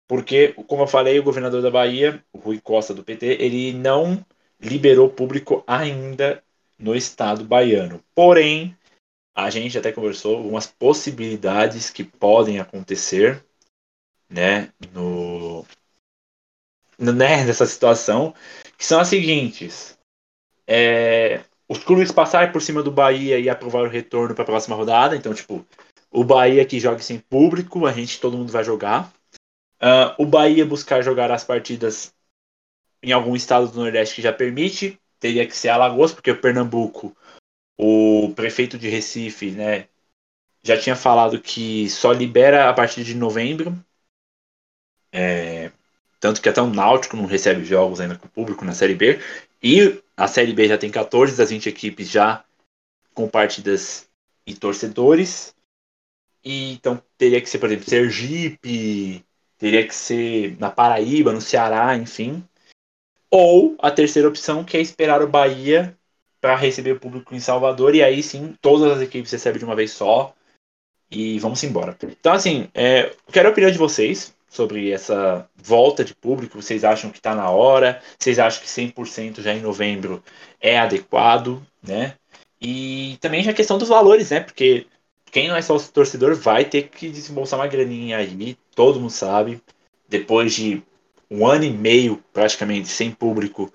[0.08, 4.26] porque, como eu falei, o governador da Bahia, Rui Costa do PT, ele não
[4.60, 6.44] liberou público ainda
[6.80, 8.04] no estado baiano.
[8.16, 8.76] Porém,
[9.36, 13.46] a gente até conversou algumas possibilidades que podem acontecer,
[14.28, 15.64] né, no
[16.98, 18.34] né, nessa situação,
[18.78, 19.98] que são as seguintes.
[20.68, 24.76] é, os clubes passarem por cima do Bahia e aprovar o retorno para a próxima
[24.76, 25.16] rodada.
[25.16, 25.66] Então, tipo,
[26.12, 29.12] o Bahia que joga sem público, a gente, todo mundo vai jogar.
[29.82, 32.14] Uh, o Bahia buscar jogar as partidas
[33.04, 37.16] em algum estado do Nordeste que já permite, teria que ser Alagoas, porque o Pernambuco,
[37.78, 39.88] o prefeito de Recife, né,
[40.64, 43.78] já tinha falado que só libera a partir de novembro.
[45.12, 45.72] É,
[46.20, 49.20] tanto que até o Náutico não recebe jogos ainda com o público na Série B.
[49.62, 52.44] E a Série B já tem 14 das 20 equipes já
[53.14, 54.08] com partidas
[54.46, 55.54] e torcedores.
[56.44, 59.24] E então teria que ser, por exemplo, Sergipe,
[59.58, 62.44] teria que ser na Paraíba, no Ceará, enfim.
[63.30, 65.98] Ou a terceira opção, que é esperar o Bahia
[66.40, 69.76] para receber o público em Salvador, e aí sim todas as equipes recebem de uma
[69.76, 70.34] vez só.
[71.10, 71.98] E vamos embora.
[72.04, 76.62] Então, assim, é, quero a opinião de vocês sobre essa volta de público?
[76.62, 78.02] Vocês acham que está na hora?
[78.18, 80.24] Vocês acham que 100% já em novembro
[80.60, 82.16] é adequado, né?
[82.60, 84.40] E também já a questão dos valores, né?
[84.40, 84.88] Porque
[85.32, 89.62] quem não é sócio torcedor vai ter que desembolsar uma graninha aí, todo mundo sabe.
[90.10, 90.82] Depois de
[91.30, 93.72] um ano e meio praticamente sem público,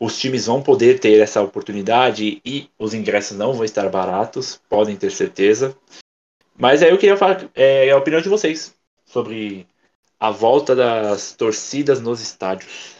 [0.00, 4.96] os times vão poder ter essa oportunidade e os ingressos não vão estar baratos, podem
[4.96, 5.76] ter certeza.
[6.58, 8.74] Mas aí eu queria falar é, a opinião de vocês
[9.04, 9.66] sobre
[10.18, 12.96] a volta das torcidas nos estádios?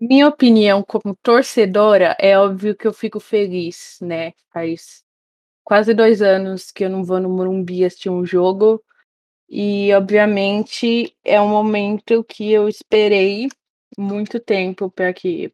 [0.00, 4.32] Minha opinião como torcedora é óbvio que eu fico feliz, né?
[4.52, 5.02] Faz
[5.62, 8.82] quase dois anos que eu não vou no Morumbi assistir um jogo
[9.48, 13.48] e obviamente é um momento que eu esperei
[13.96, 15.52] muito tempo para que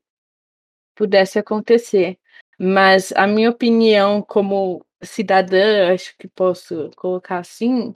[0.94, 2.18] pudesse acontecer.
[2.58, 7.92] Mas a minha opinião como cidadã, acho que posso colocar assim,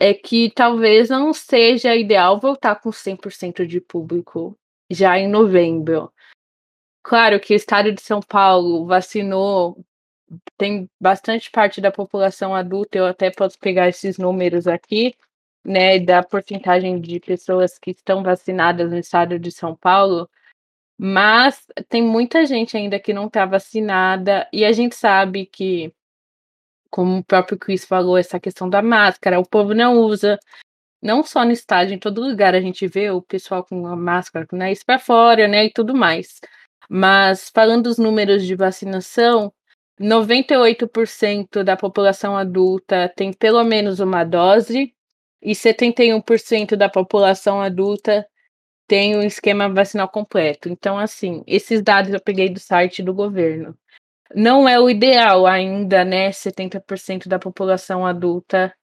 [0.00, 4.58] é que talvez não seja ideal voltar com 100% de público
[4.90, 6.10] já em novembro.
[7.02, 9.84] Claro que o estado de São Paulo vacinou,
[10.56, 15.14] tem bastante parte da população adulta, eu até posso pegar esses números aqui,
[15.62, 20.30] né, da porcentagem de pessoas que estão vacinadas no estado de São Paulo,
[20.98, 25.92] mas tem muita gente ainda que não está vacinada, e a gente sabe que
[26.90, 30.38] como o próprio Chris falou, essa questão da máscara, o povo não usa,
[31.02, 34.46] não só no estádio, em todo lugar a gente vê o pessoal com a máscara
[34.46, 36.40] com o nariz para fora, né, e tudo mais.
[36.88, 39.52] Mas falando dos números de vacinação,
[40.00, 44.94] 98% da população adulta tem pelo menos uma dose
[45.42, 48.26] e 71% da população adulta
[48.88, 50.68] tem um esquema vacinal completo.
[50.68, 53.76] Então, assim, esses dados eu peguei do site do governo
[54.34, 56.30] não é o ideal ainda, né?
[56.32, 58.74] 70% da população adulta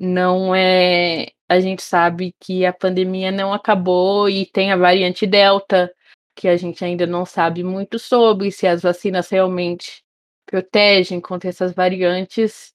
[0.00, 1.28] não é.
[1.48, 5.92] A gente sabe que a pandemia não acabou e tem a variante Delta,
[6.34, 10.02] que a gente ainda não sabe muito sobre, se as vacinas realmente
[10.46, 12.74] protegem contra essas variantes.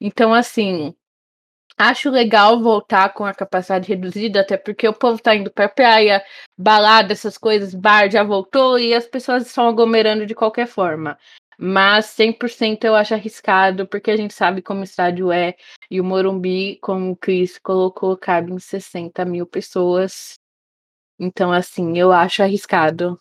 [0.00, 0.94] Então, assim,
[1.78, 6.24] Acho legal voltar com a capacidade reduzida, até porque o povo tá indo pra praia,
[6.58, 11.16] balada, essas coisas, bar já voltou e as pessoas estão aglomerando de qualquer forma.
[11.56, 15.54] Mas 100% eu acho arriscado, porque a gente sabe como o estádio é.
[15.90, 20.34] E o Morumbi, como o Chris colocou, cabe em 60 mil pessoas.
[21.18, 23.20] Então, assim, eu acho arriscado.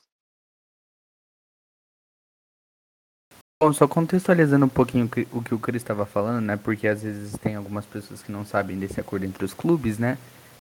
[3.59, 6.57] Bom, só contextualizando um pouquinho o que o Chris estava falando, né?
[6.57, 10.19] Porque às vezes tem algumas pessoas que não sabem desse acordo entre os clubes, né?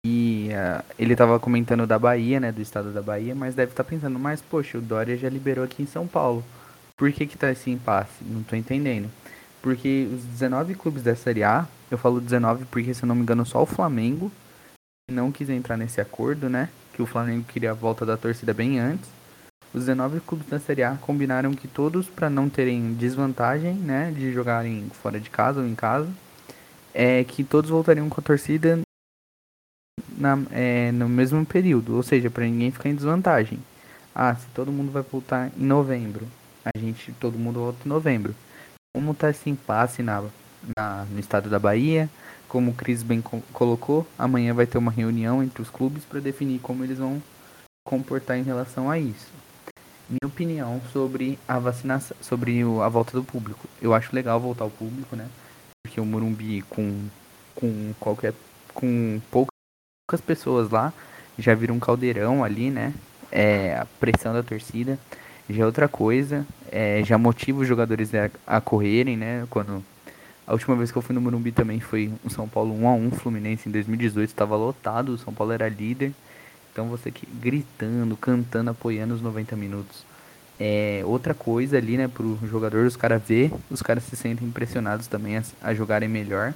[0.07, 2.53] E uh, ele estava comentando da Bahia, né?
[2.53, 5.65] Do estado da Bahia, mas deve estar tá pensando, mas poxa, o Dória já liberou
[5.65, 6.45] aqui em São Paulo.
[6.97, 8.23] Por que que tá esse impasse?
[8.23, 9.11] Não tô entendendo.
[9.61, 13.23] Porque os 19 clubes da Série A, eu falo 19 porque, se eu não me
[13.23, 14.31] engano, só o Flamengo
[15.11, 16.69] não quis entrar nesse acordo, né?
[16.93, 19.18] Que o Flamengo queria a volta da torcida bem antes.
[19.73, 24.33] Os 19 clubes da Série A combinaram que todos, para não terem desvantagem, né, de
[24.33, 26.09] jogarem fora de casa ou em casa,
[26.95, 28.81] é que todos voltariam com a torcida
[30.17, 33.59] na, é, no mesmo período, ou seja, para ninguém ficar em desvantagem.
[34.15, 36.27] Ah, se todo mundo vai voltar em novembro,
[36.65, 38.35] a gente, todo mundo volta em novembro.
[38.97, 40.25] Como tá esse impasse na,
[40.77, 42.09] na, no estado da Bahia,
[42.49, 46.21] como o Cris bem co colocou, amanhã vai ter uma reunião entre os clubes para
[46.21, 47.23] definir como eles vão
[47.85, 49.48] comportar em relação a isso
[50.09, 53.69] minha opinião sobre a vacinação, sobre a volta do público.
[53.81, 55.29] Eu acho legal voltar ao público, né?
[55.85, 57.09] Porque o Morumbi com
[57.55, 58.33] com qualquer
[58.73, 60.93] com poucas pessoas lá
[61.39, 62.95] já vira um caldeirão ali, né?
[63.31, 64.99] É, a pressão da torcida
[65.51, 69.47] já é outra coisa, é, já motiva os jogadores a, a, correrem, né?
[69.51, 69.85] Quando
[70.47, 72.93] a última vez que eu fui no Morumbi também foi o São Paulo 1 a
[72.93, 76.13] 1 Fluminense em 2018, estava lotado, o São Paulo era líder.
[76.79, 80.05] Então você que gritando, cantando, apoiando os 90 minutos.
[80.61, 85.09] É outra coisa ali, né, pro jogador, os caras ver, os caras se sentem impressionados
[85.09, 86.55] também a, a, jogarem melhor.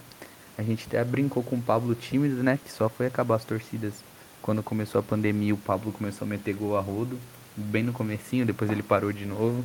[0.56, 3.94] A gente até brincou com o Pablo tímido, né, que só foi acabar as torcidas
[4.40, 7.18] quando começou a pandemia, o Pablo começou a meter gol a rodo,
[7.56, 9.64] bem no comecinho, depois ele parou de novo.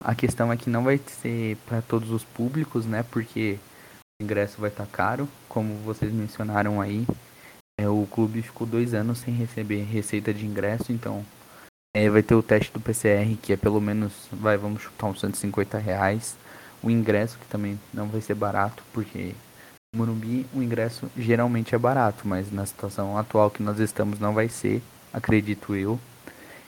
[0.00, 3.58] A questão é que não vai ser para todos os públicos, né, porque
[4.18, 7.06] o ingresso vai estar tá caro, como vocês mencionaram aí.
[7.80, 11.24] É, o clube ficou dois anos sem receber receita de ingresso, então
[11.94, 15.20] é, vai ter o teste do PCR, que é pelo menos, vai, vamos chutar uns
[15.20, 16.36] 150 reais.
[16.82, 19.34] O ingresso, que também não vai ser barato, porque
[19.94, 24.34] no Morumbi o ingresso geralmente é barato, mas na situação atual que nós estamos não
[24.34, 25.98] vai ser, acredito eu.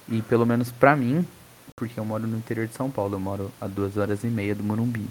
[0.08, 1.26] E pelo menos para mim,
[1.74, 4.54] porque eu moro no interior de São Paulo, eu moro a duas horas e meia
[4.54, 5.06] do Morumbi.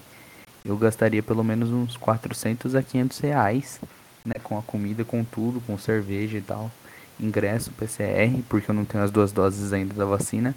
[0.64, 3.80] Eu gastaria pelo menos uns 400 a 500 reais,
[4.26, 6.72] né, com a comida, com tudo, com cerveja e tal
[7.20, 10.56] ingresso PCR, porque eu não tenho as duas doses ainda da vacina,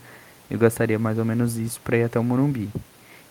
[0.50, 2.68] eu gastaria mais ou menos isso para ir até o Morumbi.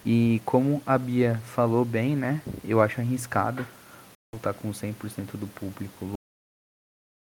[0.05, 3.65] E como a Bia falou bem, né, eu acho arriscado
[4.33, 6.11] voltar com 100% do público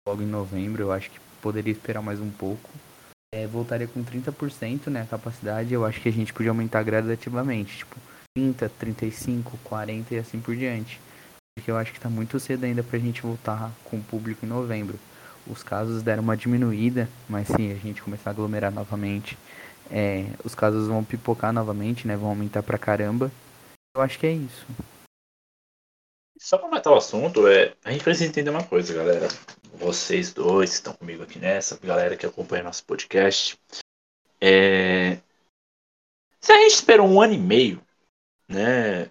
[0.08, 2.70] logo em novembro, eu acho que poderia esperar mais um pouco.
[3.34, 7.78] É, voltaria com 30% né, a capacidade, eu acho que a gente podia aumentar gradativamente,
[7.78, 7.96] tipo
[8.36, 11.00] 30, 35, 40 e assim por diante.
[11.56, 14.44] Porque eu acho que está muito cedo ainda para a gente voltar com o público
[14.44, 14.98] em novembro
[15.46, 19.36] os casos deram uma diminuída, mas sim, a gente começar a aglomerar novamente,
[19.90, 22.16] é, os casos vão pipocar novamente, né?
[22.16, 23.30] Vão aumentar pra caramba.
[23.94, 24.66] Eu acho que é isso.
[26.38, 29.28] Só para matar o assunto, é, a gente precisa entender uma coisa, galera.
[29.74, 33.58] Vocês dois que estão comigo aqui nessa, galera que acompanha nosso podcast.
[34.40, 35.18] É...
[36.40, 37.80] Se a gente esperou um ano e meio,
[38.48, 39.10] né?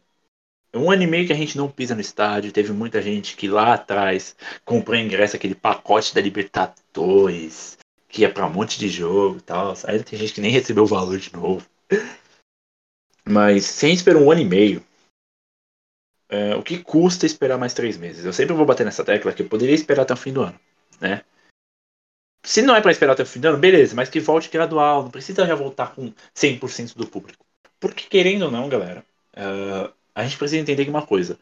[0.73, 2.51] Um ano e meio que a gente não pisa no estádio.
[2.51, 8.45] Teve muita gente que lá atrás comprou ingresso, aquele pacote da Libertadores, que ia para
[8.45, 9.73] um monte de jogo e tal.
[9.85, 11.65] Aí tem gente que nem recebeu o valor de novo.
[13.27, 14.83] Mas se a gente esperou um ano e meio,
[16.29, 18.25] é, o que custa esperar mais três meses?
[18.25, 20.59] Eu sempre vou bater nessa tecla que eu poderia esperar até o fim do ano,
[20.99, 21.23] né?
[22.43, 25.03] Se não é para esperar até o fim do ano, beleza, mas que volte gradual,
[25.03, 27.45] não precisa já voltar com 100% do público.
[27.79, 29.05] Porque querendo ou não, galera,
[29.35, 31.39] uh, a gente precisa entender uma coisa.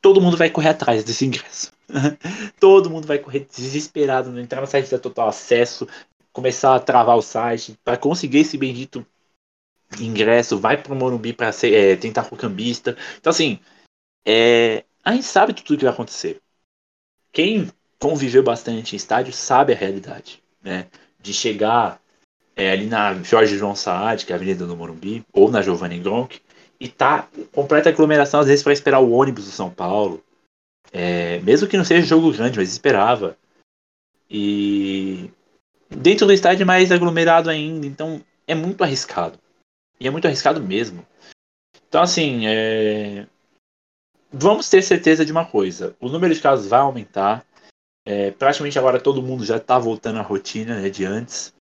[0.00, 1.72] Todo mundo vai correr atrás desse ingresso.
[2.60, 5.88] Todo mundo vai correr desesperado, entrar no site da Total Acesso,
[6.32, 9.04] começar a travar o site para conseguir esse bendito
[9.98, 12.96] ingresso, vai pro Morumbi para é, tentar com o cambista.
[13.18, 13.58] Então assim,
[14.24, 16.40] é, a gente sabe tudo que vai acontecer.
[17.32, 20.86] Quem conviveu bastante em estádio sabe a realidade, né?
[21.20, 22.00] De chegar
[22.54, 25.98] é, ali na Jorge João Saad, que é a Avenida do Morumbi, ou na Giovanni
[25.98, 26.40] Gronk,
[26.80, 30.22] e tá completa aglomeração, às vezes, para esperar o ônibus do São Paulo.
[30.92, 33.36] É, mesmo que não seja jogo grande, mas esperava.
[34.30, 35.30] E
[35.88, 39.38] dentro do estádio é mais aglomerado ainda, então é muito arriscado.
[39.98, 41.06] E é muito arriscado mesmo.
[41.88, 43.26] Então, assim, é...
[44.30, 47.44] vamos ter certeza de uma coisa: o número de casos vai aumentar.
[48.06, 51.52] É, praticamente agora todo mundo já está voltando à rotina né, de antes,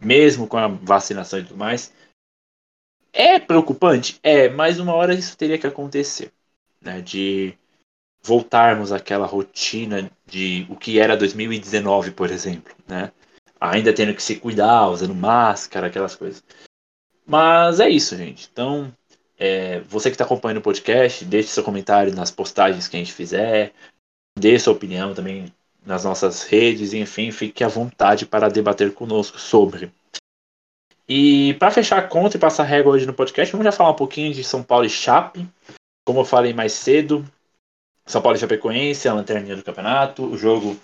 [0.00, 1.92] mesmo com a vacinação e tudo mais.
[3.12, 4.18] É preocupante?
[4.22, 6.32] É, mas uma hora isso teria que acontecer.
[6.80, 7.54] Né, de
[8.22, 12.74] voltarmos àquela rotina de o que era 2019, por exemplo.
[12.88, 13.12] Né?
[13.60, 16.42] Ainda tendo que se cuidar, usando máscara, aquelas coisas.
[17.26, 18.48] Mas é isso, gente.
[18.52, 18.92] Então,
[19.38, 23.12] é, você que está acompanhando o podcast, deixe seu comentário nas postagens que a gente
[23.12, 23.72] fizer.
[24.38, 25.52] Dê sua opinião também
[25.84, 26.94] nas nossas redes.
[26.94, 29.92] Enfim, fique à vontade para debater conosco sobre.
[31.08, 33.90] E para fechar a conta e passar a régua hoje no podcast, vamos já falar
[33.90, 35.46] um pouquinho de São Paulo e Chape.
[36.04, 37.24] Como eu falei mais cedo,
[38.06, 40.24] São Paulo e Chapecoense, a lanterninha do campeonato.
[40.24, 40.78] O jogo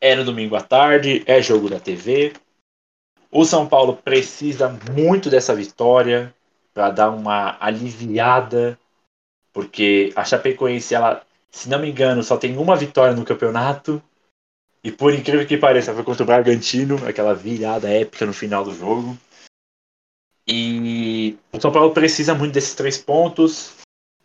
[0.00, 2.32] é no domingo à tarde, é jogo da TV.
[3.30, 6.34] O São Paulo precisa muito dessa vitória
[6.74, 8.78] para dar uma aliviada,
[9.52, 14.02] porque a Chapecoense, ela, se não me engano, só tem uma vitória no campeonato.
[14.84, 18.74] E por incrível que pareça, foi contra o Bragantino, aquela virada épica no final do
[18.74, 19.16] jogo.
[20.46, 23.76] E o São Paulo precisa muito desses três pontos.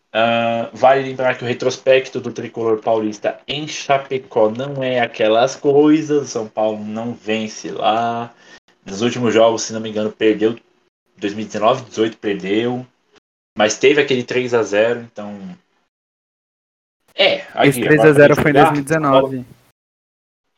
[0.07, 6.23] Uh, vale lembrar que o retrospecto do tricolor paulista em Chapecó não é aquelas coisas.
[6.23, 8.33] O São Paulo não vence lá.
[8.85, 10.57] Nos últimos jogos, se não me engano, perdeu
[11.17, 12.87] 2019, 18 perdeu.
[13.57, 15.57] Mas teve aquele 3 a 0 então.
[17.15, 19.45] É, aqui, Esse 3 a 0 foi em 2019.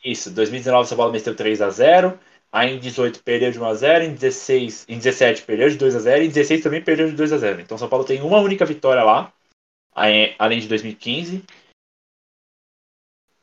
[0.03, 2.19] Isso, 2019 o São Paulo meteu 3 a 0
[2.51, 5.95] Aí em 18 perdeu de 1 a 0 em 16, em 17 perdeu de 2
[5.95, 7.61] a 0 e em 16 também perdeu de 2 a 0.
[7.61, 9.31] Então São Paulo tem uma única vitória lá,
[9.93, 11.43] além de 2015.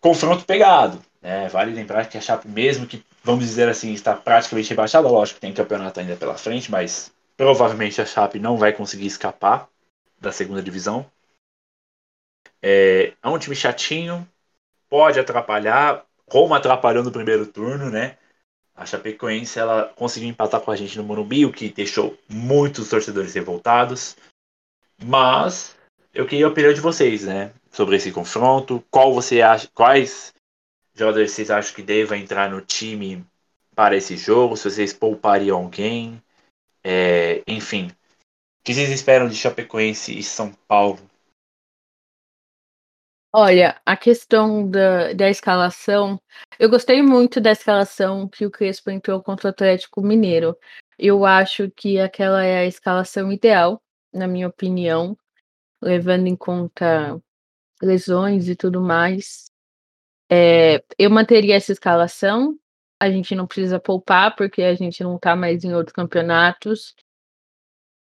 [0.01, 1.03] Confronto pegado.
[1.23, 5.37] É, vale lembrar que a Chape, mesmo que, vamos dizer assim, está praticamente rebaixada, lógico
[5.37, 9.69] que tem campeonato ainda pela frente, mas provavelmente a Chape não vai conseguir escapar
[10.21, 11.05] da segunda divisão.
[12.63, 14.27] É, é um time chatinho,
[14.89, 18.17] pode atrapalhar, como atrapalhou no primeiro turno, né?
[18.77, 23.33] A Chapecoense ela conseguiu empatar com a gente no Morumbi, o que deixou muitos torcedores
[23.33, 24.17] revoltados.
[25.03, 25.75] Mas
[26.13, 27.53] eu queria a opinião de vocês, né?
[27.71, 28.85] Sobre esse confronto.
[28.91, 30.35] Qual você acha, quais
[30.95, 33.25] jogadores vocês acham que devem entrar no time
[33.75, 34.57] para esse jogo?
[34.57, 36.23] Se vocês poupariam alguém?
[36.85, 41.01] É, enfim, o que vocês esperam de Chapecoense e São Paulo
[43.39, 46.19] Olha, a questão da, da escalação,
[46.59, 50.57] eu gostei muito da escalação que o Crespo entrou contra o Atlético Mineiro.
[50.99, 53.79] Eu acho que aquela é a escalação ideal,
[54.11, 55.15] na minha opinião,
[55.83, 57.21] levando em conta
[57.83, 59.51] lesões e tudo mais.
[60.31, 62.59] É, eu manteria essa escalação.
[62.99, 66.95] A gente não precisa poupar, porque a gente não tá mais em outros campeonatos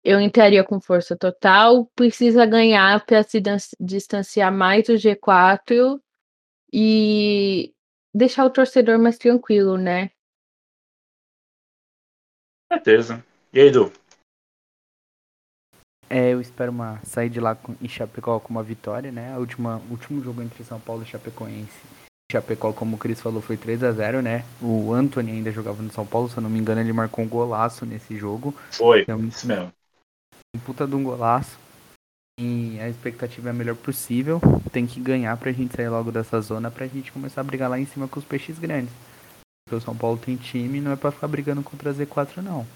[0.05, 1.87] eu entraria com força total.
[1.95, 3.41] Precisa ganhar para se
[3.79, 6.01] distanciar mais do G4
[6.73, 7.73] e
[8.13, 10.11] deixar o torcedor mais tranquilo, né?
[12.73, 13.25] Certeza.
[13.53, 13.93] E aí, Edu?
[16.09, 19.33] É, eu espero uma sair de lá com, em Chapecó com uma vitória, né?
[19.33, 21.81] A última, o último jogo entre São Paulo e Chapecoense.
[22.31, 24.45] Chapecó, como o Cris falou, foi 3 a 0 né?
[24.61, 27.29] O Anthony ainda jogava no São Paulo, se eu não me engano, ele marcou um
[27.29, 28.55] golaço nesse jogo.
[28.71, 29.73] Foi, então, isso mesmo
[30.55, 31.59] um puta de um golaço.
[32.39, 34.41] E a expectativa é a melhor possível.
[34.71, 37.79] Tem que ganhar pra gente sair logo dessa zona pra gente começar a brigar lá
[37.79, 38.93] em cima com os peixes grandes.
[39.65, 42.67] Porque o São Paulo tem time não é pra ficar brigando contra a Z4 não.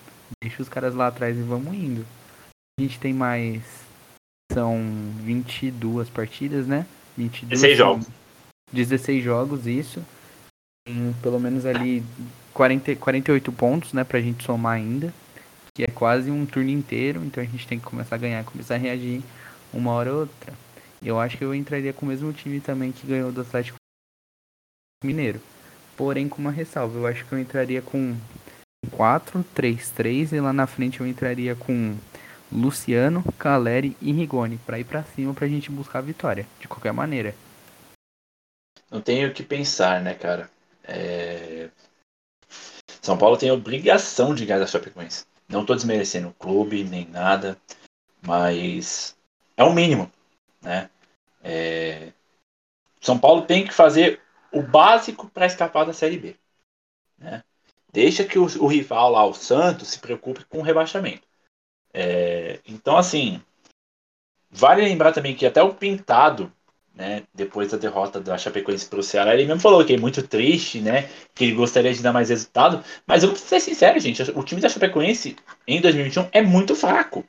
[0.43, 2.07] Deixa os caras lá atrás e vamos indo.
[2.79, 3.63] A gente tem mais.
[4.53, 4.79] São
[5.23, 6.87] 22 partidas, né?
[7.17, 8.07] 22 16 jogos.
[8.73, 10.03] 16 jogos, isso.
[10.87, 12.03] Tem pelo menos ali
[12.53, 14.05] 40, 48 pontos, né?
[14.05, 15.13] Pra gente somar ainda
[15.77, 18.77] que é quase um turno inteiro, então a gente tem que começar a ganhar, começar
[18.77, 19.23] a reagir
[19.75, 20.55] uma hora ou outra.
[21.05, 23.77] Eu acho que eu entraria com o mesmo time também que ganhou do Atlético
[25.05, 25.39] Mineiro.
[25.95, 28.17] Porém, com uma ressalva, eu acho que eu entraria com
[28.87, 31.95] 4-3-3 e lá na frente eu entraria com
[32.51, 36.95] Luciano, Caleri e Rigoni para ir para cima pra gente buscar a vitória, de qualquer
[36.95, 37.35] maneira.
[38.91, 40.49] Não tenho o que pensar, né, cara?
[40.85, 41.69] É...
[43.03, 45.27] São Paulo tem a obrigação de ganhar da Chapecoense.
[45.49, 47.57] Não estou desmerecendo o clube nem nada,
[48.21, 49.17] mas
[49.57, 50.11] é o mínimo,
[50.61, 50.91] né?
[51.43, 52.13] É...
[53.01, 54.21] São Paulo tem que fazer
[54.53, 56.37] o básico para escapar da Série B,
[57.19, 57.45] né?
[57.93, 61.27] Deixa que o, o, rival lá, o Santos, se preocupe com o rebaixamento.
[61.95, 62.61] É...
[62.67, 63.41] Então, assim,
[64.51, 66.53] vale lembrar também que até o Pintado
[66.97, 70.27] né, depois da derrota da Chapecoense para o Ceará, ele mesmo falou que é muito
[70.27, 74.23] triste, né, que ele gostaria de dar mais resultado, mas eu vou ser sincero, gente,
[74.35, 75.37] o time da Chapecoense
[75.67, 77.25] em 2021 é muito fraco.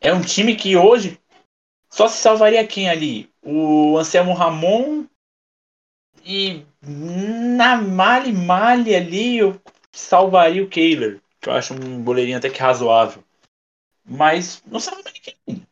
[0.00, 1.18] É um time que hoje
[1.90, 3.30] só se salvaria quem ali?
[3.42, 5.06] O Anselmo Ramon
[6.22, 9.58] e na male male ali eu
[9.92, 13.24] salvaria o Kehler, que eu acho um goleirinho até que razoável.
[14.04, 15.66] Mas não salva ninguém.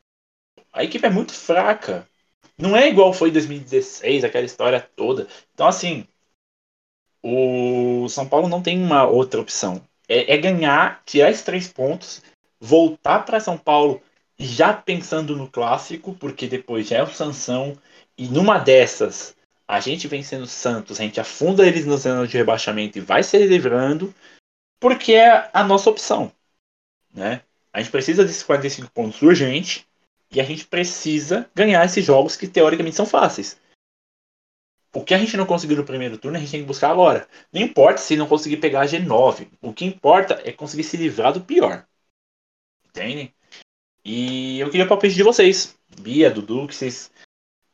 [0.73, 2.09] A equipe é muito fraca.
[2.57, 5.27] Não é igual foi em 2016, aquela história toda.
[5.53, 6.07] Então, assim,
[7.23, 9.83] o São Paulo não tem uma outra opção.
[10.09, 12.23] É, é ganhar, tirar esses três pontos,
[12.61, 14.01] voltar para São Paulo
[14.39, 17.77] já pensando no clássico, porque depois já é o Sansão,
[18.17, 19.37] e numa dessas,
[19.67, 23.23] a gente vencendo o Santos, a gente afunda eles no zona de rebaixamento e vai
[23.23, 24.15] se livrando,
[24.79, 26.31] porque é a nossa opção.
[27.13, 27.41] Né?
[27.73, 29.87] A gente precisa desses 45 pontos urgente
[30.35, 33.61] e a gente precisa ganhar esses jogos que teoricamente são fáceis.
[34.93, 37.29] O que a gente não conseguiu no primeiro turno, a gente tem que buscar agora.
[37.53, 39.49] Não importa se não conseguir pegar a G9.
[39.61, 41.87] O que importa é conseguir se livrar do pior.
[42.87, 43.35] Entendem?
[44.05, 45.77] E eu queria o palpite de vocês.
[46.01, 47.11] Bia, Dudu, que vocês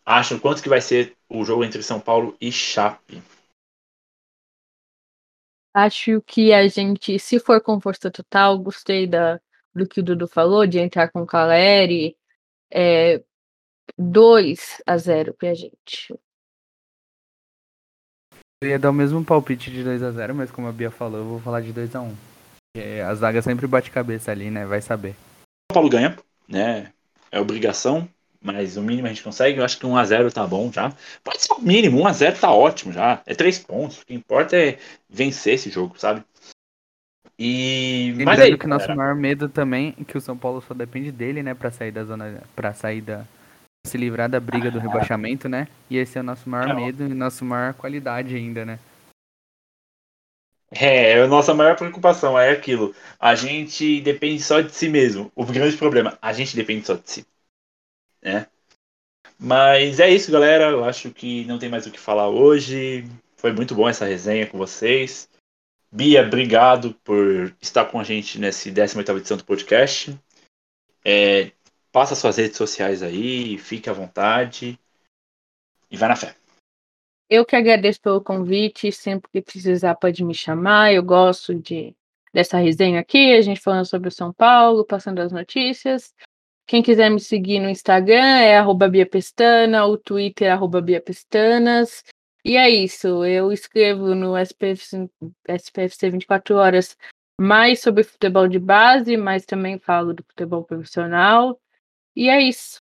[0.04, 3.22] acham quanto que vai ser o jogo entre São Paulo e Chape?
[5.74, 9.40] Acho que a gente, se for com força total, gostei da,
[9.74, 12.16] do que o Dudu falou, de entrar com o Caleri,
[12.72, 13.22] é,
[13.98, 16.14] 2 a 0 pra gente.
[18.62, 21.18] Eu ia dar o mesmo palpite de 2 a 0 mas como a Bia falou,
[21.18, 22.14] eu vou falar de 2 a 1
[22.76, 24.66] é, A zaga sempre bate cabeça ali, né?
[24.66, 25.14] Vai saber.
[25.70, 26.16] São Paulo ganha,
[26.46, 26.92] né?
[27.32, 28.08] É obrigação,
[28.40, 29.58] mas o mínimo a gente consegue.
[29.58, 30.94] Eu acho que 1 a 0 tá bom já.
[31.24, 33.22] Pode ser o mínimo, 1 a 0 tá ótimo já.
[33.24, 34.02] É 3 pontos.
[34.02, 36.22] O que importa é vencer esse jogo, sabe?
[37.42, 41.10] E mas aí, que nosso maior medo também é que o São Paulo só depende
[41.10, 43.24] dele, né, para sair da zona, para sair da,
[43.86, 45.66] se livrar da briga do rebaixamento, né?
[45.88, 48.78] E esse é o nosso maior medo e nossa maior qualidade ainda, né?
[50.70, 52.94] É, a nossa maior preocupação é aquilo.
[53.18, 55.32] A gente depende só de si mesmo.
[55.34, 57.26] O grande problema, a gente depende só de si.
[58.22, 58.46] Né?
[59.38, 60.64] Mas é isso, galera.
[60.70, 63.04] Eu acho que não tem mais o que falar hoje.
[63.38, 65.26] Foi muito bom essa resenha com vocês.
[65.92, 70.16] Bia, obrigado por estar com a gente nesse 18 edição do podcast.
[71.04, 71.50] É,
[71.90, 74.78] passa suas redes sociais aí, fique à vontade
[75.90, 76.36] e vai na fé.
[77.28, 80.92] Eu que agradeço pelo convite, sempre que precisar pode me chamar.
[80.92, 81.94] Eu gosto de
[82.32, 86.14] dessa resenha aqui, a gente falando sobre o São Paulo, passando as notícias.
[86.66, 92.04] Quem quiser me seguir no Instagram é arroba biapestana, o Twitter é arroba biapestanas.
[92.44, 95.10] E é isso, eu escrevo no SPFC,
[95.48, 96.96] SPFC 24 horas
[97.38, 101.58] mais sobre futebol de base, mas também falo do futebol profissional.
[102.14, 102.80] E é isso.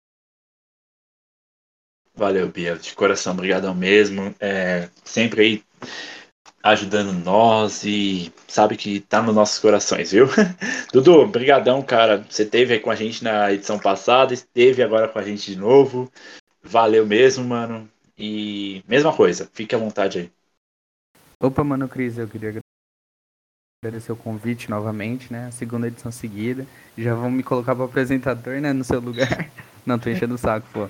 [2.14, 4.34] Valeu, Bia, de coração, obrigadão mesmo.
[4.40, 5.64] É, sempre aí
[6.62, 10.26] ajudando nós e sabe que tá nos nossos corações, viu?
[10.92, 12.26] Dudu, brigadão, cara.
[12.28, 15.56] Você teve aí com a gente na edição passada, esteve agora com a gente de
[15.56, 16.10] novo.
[16.62, 17.88] Valeu mesmo, mano.
[18.18, 20.32] E mesma coisa, fique à vontade aí.
[21.40, 22.60] Opa, mano, Cris, eu queria
[23.80, 25.46] agradecer o convite novamente, né?
[25.46, 26.66] A segunda edição seguida.
[26.96, 28.72] Já vão me colocar para apresentador, né?
[28.72, 29.48] No seu lugar.
[29.86, 30.88] Não, tô enchendo o saco, pô.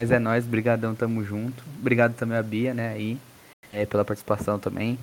[0.00, 1.62] Mas é nóis, brigadão, tamo junto.
[1.80, 3.18] Obrigado também a Bia, né, aí,
[3.72, 4.96] é, pela participação também.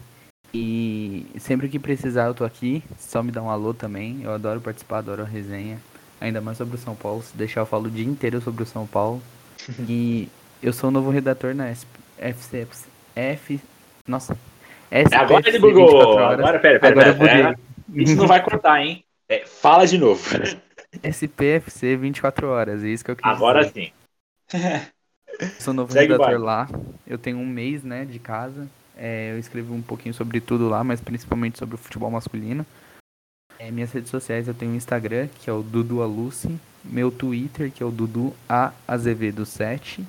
[0.54, 4.24] E sempre que precisar eu tô aqui, só me dá um alô também.
[4.24, 5.82] Eu adoro participar, adoro a resenha.
[6.22, 7.22] Ainda mais sobre o São Paulo.
[7.22, 9.22] Se deixar eu falo o dia inteiro sobre o São Paulo.
[9.90, 10.30] E
[10.66, 11.68] eu sou o novo redator na
[12.18, 12.68] FC,
[13.16, 13.60] F,
[14.08, 14.36] nossa.
[14.90, 16.18] SPFC agora ele bugou.
[16.18, 17.60] Agora, pera, pera, agora pera, pera.
[17.94, 19.06] Isso não vai cortar, hein?
[19.30, 20.24] É, fala de novo.
[21.04, 23.94] SPFC 24 horas, é isso que eu queria Agora dizer.
[24.50, 24.60] sim.
[25.60, 26.68] Sou novo Segue redator lá.
[27.06, 28.68] Eu tenho um mês, né, de casa.
[28.98, 32.66] É, eu escrevo um pouquinho sobre tudo lá, mas principalmente sobre o futebol masculino.
[33.60, 37.72] É, minhas redes sociais eu tenho o Instagram, que é o Dudu Aluce, meu Twitter,
[37.72, 40.06] que é o Dudu A Azevedo 7.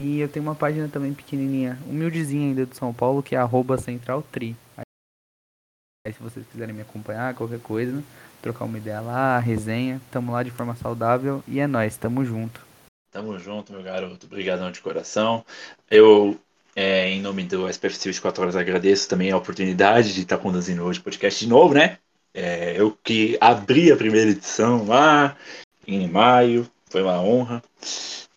[0.00, 3.76] E eu tenho uma página também pequenininha, humildezinha ainda do São Paulo, que é arroba
[3.78, 4.56] centraltri.
[6.06, 8.02] Aí se vocês quiserem me acompanhar, qualquer coisa,
[8.40, 12.64] trocar uma ideia lá, resenha, tamo lá de forma saudável e é nóis, tamo junto.
[13.10, 14.26] Tamo junto, meu garoto.
[14.26, 15.44] Obrigadão de coração.
[15.90, 16.38] Eu,
[16.76, 21.00] é, em nome do SPFC 24 Horas, agradeço também a oportunidade de estar conduzindo hoje
[21.00, 21.98] o podcast de novo, né?
[22.32, 25.36] É, eu que abri a primeira edição lá
[25.86, 27.62] em maio, foi uma honra.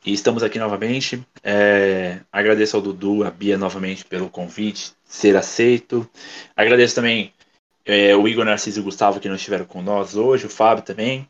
[0.05, 1.23] E estamos aqui novamente.
[1.43, 6.09] É, agradeço ao Dudu, a Bia novamente pelo convite, ser aceito.
[6.55, 7.31] Agradeço também
[7.85, 10.83] é, o Igor Narciso e o Gustavo que não estiveram com nós hoje, o Fábio
[10.83, 11.27] também.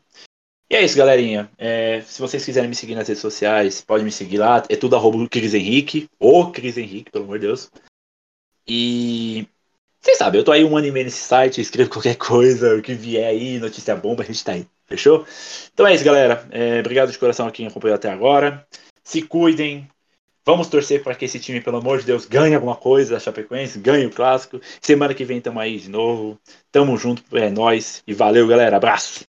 [0.70, 1.50] E é isso, galerinha.
[1.58, 4.62] É, se vocês quiserem me seguir nas redes sociais, pode me seguir lá.
[4.70, 7.70] É tudo arroba Cris Henrique, ou Cris Henrique, pelo amor de Deus.
[8.66, 9.46] E
[10.00, 12.80] vocês sabem, eu tô aí um ano e meio nesse site, escrevo qualquer coisa, o
[12.80, 14.66] que vier aí, notícia bomba, a gente tá aí.
[14.92, 15.24] Fechou?
[15.72, 16.46] Então é isso, galera.
[16.50, 18.66] É, obrigado de coração a quem acompanhou até agora.
[19.02, 19.88] Se cuidem.
[20.44, 23.78] Vamos torcer para que esse time, pelo amor de Deus, ganhe alguma coisa, a Chapecoense,
[23.78, 24.60] ganhe o clássico.
[24.80, 26.38] Semana que vem tamo aí de novo.
[26.70, 28.02] Tamo junto, é nóis.
[28.06, 28.76] E valeu, galera.
[28.76, 29.31] Abraço.